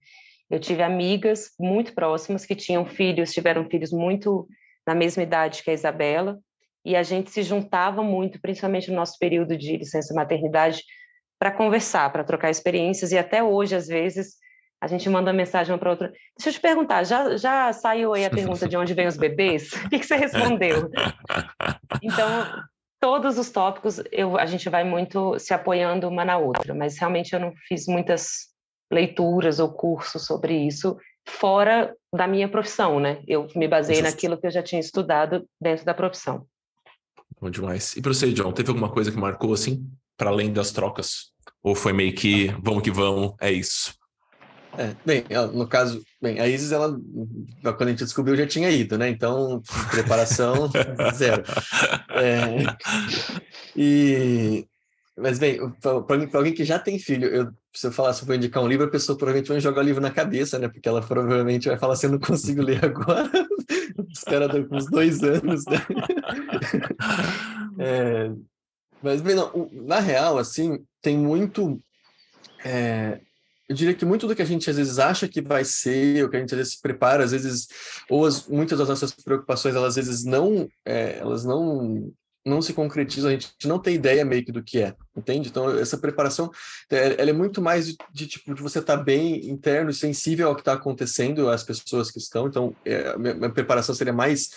[0.50, 4.48] Eu tive amigas muito próximas que tinham filhos, tiveram filhos muito
[4.86, 6.38] na mesma idade que a Isabela,
[6.84, 10.82] e a gente se juntava muito, principalmente no nosso período de licença maternidade,
[11.38, 14.34] para conversar, para trocar experiências, e até hoje, às vezes,
[14.80, 16.12] a gente manda mensagem uma para outra.
[16.36, 19.70] Deixa eu te perguntar, já, já saiu aí a pergunta de onde vem os bebês?
[19.84, 20.90] O que, que você respondeu?
[22.02, 22.28] Então,
[22.98, 27.32] todos os tópicos eu, a gente vai muito se apoiando uma na outra, mas realmente
[27.32, 28.50] eu não fiz muitas
[28.90, 33.22] leituras ou cursos sobre isso fora da minha profissão, né?
[33.26, 36.46] Eu me baseei naquilo que eu já tinha estudado dentro da profissão.
[37.40, 37.96] Bom demais.
[37.96, 39.86] E para você, John, teve alguma coisa que marcou assim,
[40.16, 41.32] para além das trocas?
[41.62, 43.94] Ou foi meio que vamos que vamos, é isso?
[44.78, 46.96] É, bem, no caso, bem, a Isis, ela,
[47.62, 49.08] quando a gente descobriu, já tinha ido, né?
[49.08, 49.60] Então,
[49.90, 50.70] preparação,
[51.14, 51.42] zero.
[52.10, 52.76] É,
[53.76, 54.66] e
[55.20, 58.34] mas, bem, para alguém que já tem filho, eu, se eu falar se eu vou
[58.34, 60.68] indicar um livro, a pessoa provavelmente vai jogar o livro na cabeça, né?
[60.68, 63.30] Porque ela provavelmente vai falar assim, eu não consigo ler agora.
[64.12, 65.78] Os caras uns dois anos, né?
[67.78, 68.30] é,
[69.02, 71.80] mas, bem, não, na real, assim, tem muito...
[72.64, 73.20] É,
[73.68, 76.28] eu diria que muito do que a gente às vezes acha que vai ser, o
[76.28, 77.68] que a gente às vezes se prepara, às vezes,
[78.08, 82.12] ou as, muitas das nossas preocupações, elas às vezes não, é, elas não
[82.44, 85.48] não se concretiza, a gente não tem ideia meio que do que é, entende?
[85.48, 86.50] Então, essa preparação,
[86.90, 90.48] é, ela é muito mais de, de tipo, de você estar tá bem interno sensível
[90.48, 94.12] ao que está acontecendo, às pessoas que estão, então, é, a minha, minha preparação seria
[94.12, 94.50] mais,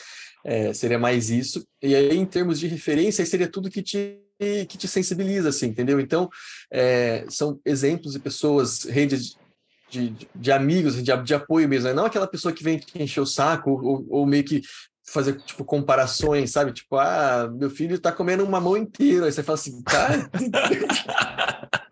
[0.45, 4.19] é, seria mais isso, e aí, em termos de referência, seria tudo que te
[4.67, 6.01] que te sensibiliza, assim, entendeu?
[6.01, 6.29] Então,
[6.69, 9.37] é, são exemplos de pessoas, redes
[9.89, 11.93] de, de, de amigos, de, de, apoio mesmo, né?
[11.93, 14.61] não aquela pessoa que vem te encher o saco ou, ou meio que
[15.05, 16.71] fazer, tipo, comparações, sabe?
[16.73, 19.25] Tipo, ah, meu filho tá comendo uma mão inteira.
[19.25, 20.09] Aí você fala assim, tá?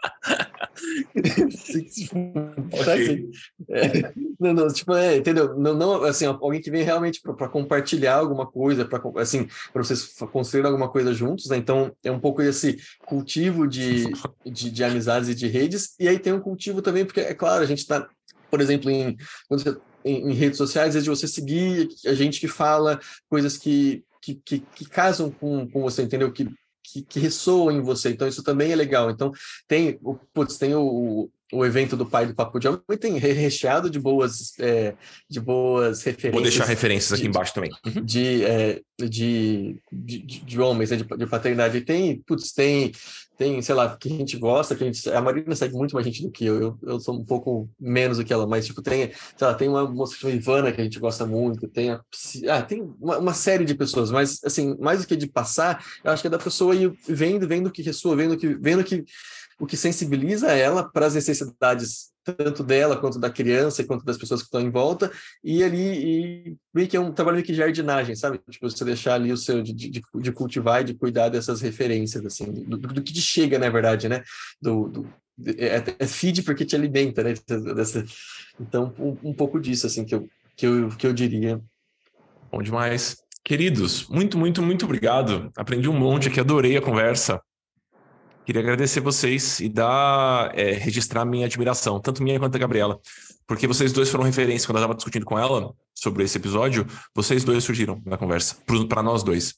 [2.73, 3.29] okay.
[3.69, 5.57] é, não, não, tipo, é, entendeu?
[5.57, 10.15] Não, não, assim, alguém que vem realmente para compartilhar alguma coisa, para assim, para vocês
[10.31, 11.57] construir alguma coisa juntos, né?
[11.57, 14.05] Então, é um pouco esse cultivo de,
[14.45, 17.63] de, de amizades e de redes, e aí tem um cultivo também, porque, é claro,
[17.63, 18.07] a gente está
[18.49, 19.15] por exemplo, em,
[19.47, 22.99] quando você em, em, redes sociais, é de você seguir a gente que fala
[23.29, 26.31] coisas que, que, que, que casam com, com você, entendeu?
[26.31, 26.49] Que,
[26.83, 28.09] que, que ressoam em você.
[28.09, 29.09] Então, isso também é legal.
[29.09, 29.31] Então,
[29.67, 29.99] tem,
[30.33, 34.57] putz, tem o, o evento do pai do Papo de Homem tem recheado de boas,
[34.59, 34.93] é,
[35.29, 36.33] de boas referências.
[36.33, 37.71] Vou deixar referências aqui de, embaixo também.
[37.85, 38.05] Uhum.
[38.05, 41.81] De, é, de, de, de, homens, né, de, de paternidade.
[41.81, 42.93] Tem, putz, tem,
[43.37, 45.09] tem, sei lá, que a gente gosta, que a gente.
[45.09, 46.61] A Marina segue muito mais gente do que eu.
[46.61, 46.79] eu.
[46.83, 49.89] Eu sou um pouco menos do que ela, mas, tipo, tem, sei lá, tem uma
[49.89, 52.01] moça chamada Ivana que a gente gosta muito, tem a,
[52.49, 56.11] ah, tem uma, uma, série de pessoas, mas, assim, mais do que de passar, eu
[56.11, 59.03] acho que é da pessoa ir vendo, vendo o que ressoa, vendo que, vendo que
[59.61, 64.41] o que sensibiliza ela para as necessidades tanto dela quanto da criança quanto das pessoas
[64.41, 65.11] que estão em volta.
[65.43, 68.39] E ali e meio que é um trabalho de jardinagem sabe?
[68.49, 72.25] Tipo você deixar ali o seu de, de, de cultivar e de cuidar dessas referências
[72.25, 74.23] assim do, do, que te chega na verdade né?
[74.59, 75.13] Do, do
[75.45, 77.35] é, é, feed porque te alimenta né?
[77.75, 78.03] Dessa,
[78.59, 81.61] então um, um pouco disso assim que eu que eu que eu diria.
[82.51, 83.17] Bom demais.
[83.43, 85.51] Queridos muito muito muito obrigado.
[85.55, 87.39] Aprendi um monte aqui adorei a conversa
[88.45, 92.99] Queria agradecer vocês e dar, é, registrar minha admiração, tanto minha quanto da Gabriela,
[93.47, 97.43] porque vocês dois foram referência quando eu estava discutindo com ela sobre esse episódio, vocês
[97.43, 98.55] dois surgiram na conversa,
[98.89, 99.53] para nós dois.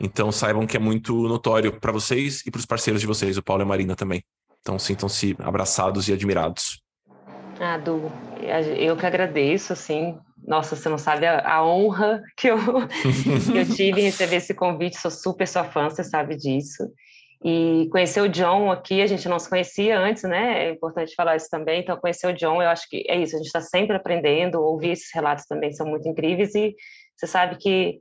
[0.00, 3.42] Então saibam que é muito notório para vocês e para os parceiros de vocês, o
[3.42, 4.24] Paulo e a Marina também.
[4.60, 6.82] Então sintam-se abraçados e admirados.
[7.60, 8.10] Ah, Du,
[8.76, 12.58] eu que agradeço, assim, nossa, você não sabe a, a honra que eu,
[13.52, 16.82] que eu tive em receber esse convite, sou super sua fã, você sabe disso.
[17.46, 20.64] E conhecer o John aqui, a gente não se conhecia antes, né?
[20.64, 21.82] É importante falar isso também.
[21.82, 24.92] Então, conhecer o John, eu acho que é isso, a gente está sempre aprendendo, ouvir
[24.92, 26.54] esses relatos também são muito incríveis.
[26.54, 26.74] E
[27.14, 27.98] você sabe que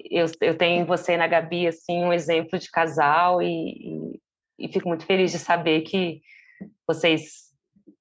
[0.00, 3.46] eu, eu tenho você na Gabi, assim, um exemplo de casal e,
[4.58, 6.20] e, e fico muito feliz de saber que
[6.84, 7.44] vocês.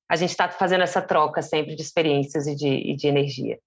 [0.10, 3.60] A gente está fazendo essa troca sempre de experiências e de, e de energia.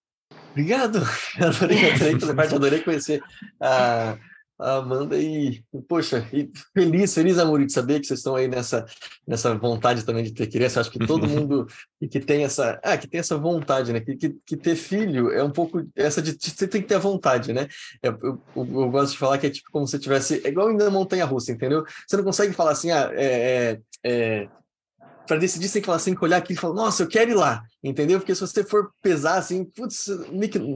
[0.50, 0.98] Obrigado,
[1.40, 3.22] adorei, adorei, adorei conhecer
[3.61, 4.18] a
[4.59, 8.86] a Amanda e, poxa, e feliz, feliz, Amor, de saber que vocês estão aí nessa,
[9.26, 10.80] nessa vontade também de ter criança.
[10.80, 11.66] Acho que todo mundo
[12.11, 14.00] que tem essa, ah, que tem essa vontade, né?
[14.00, 17.00] Que, que, que ter filho é um pouco essa de, você tem que ter a
[17.00, 17.68] vontade, né?
[18.02, 20.84] Eu, eu, eu, gosto de falar que é tipo como se tivesse, é igual indo
[20.84, 21.84] na montanha russa, entendeu?
[22.07, 24.48] Você não consegue falar assim, ah, é, é, é
[25.26, 27.30] para decidir, você tem que falar assim, que olhar aqui e falar, nossa, eu quero
[27.30, 28.18] ir lá, entendeu?
[28.18, 30.06] Porque se você for pesar assim, putz,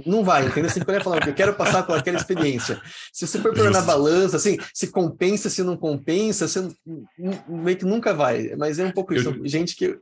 [0.05, 0.69] não vai, entendeu?
[0.69, 2.81] Você tem que olhar e falar, eu quero passar por aquela experiência.
[3.13, 6.69] Se você for pôr na balança, assim, se compensa, se não compensa, você
[7.49, 8.55] meio que nunca vai.
[8.57, 9.35] Mas é um pouco isso.
[9.45, 9.99] Gente que.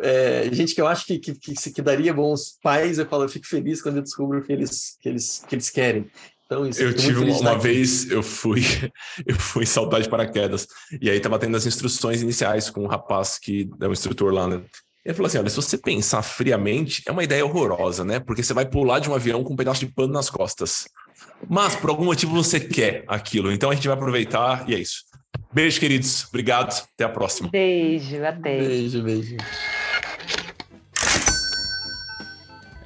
[0.00, 3.28] É, gente que eu acho que, que, que, que daria bons pais, eu falo, eu
[3.28, 6.10] fico feliz quando eu descubro que eles, que eles, que eles querem.
[6.46, 8.62] Então, isso, eu tive uma, uma vez, eu fui,
[9.26, 10.66] eu fui saltar de paraquedas,
[11.00, 14.46] e aí tava tendo as instruções iniciais com um rapaz que é o instrutor lá,
[14.46, 14.62] né?
[15.04, 18.18] Ele falou assim: olha, se você pensar friamente, é uma ideia horrorosa, né?
[18.20, 20.88] Porque você vai pular de um avião com um pedaço de pano nas costas.
[21.48, 23.52] Mas por algum motivo você quer aquilo.
[23.52, 25.04] Então a gente vai aproveitar e é isso.
[25.52, 26.26] Beijo, queridos.
[26.28, 26.84] Obrigado.
[26.94, 27.50] Até a próxima.
[27.50, 28.58] Beijo, até.
[28.58, 29.36] Beijo, beijo.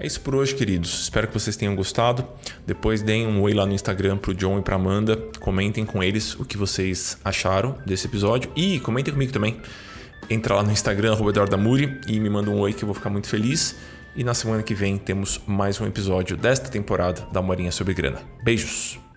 [0.00, 1.02] É isso por hoje, queridos.
[1.02, 2.24] Espero que vocês tenham gostado.
[2.64, 5.16] Depois deem um oi lá no Instagram pro John e pra Amanda.
[5.40, 8.50] Comentem com eles o que vocês acharam desse episódio.
[8.54, 9.60] E comentem comigo também.
[10.30, 11.16] Entra lá no Instagram,
[11.58, 13.74] Muri, e me manda um oi que eu vou ficar muito feliz.
[14.14, 18.20] E na semana que vem temos mais um episódio desta temporada da Morinha sobre Grana.
[18.44, 19.07] Beijos!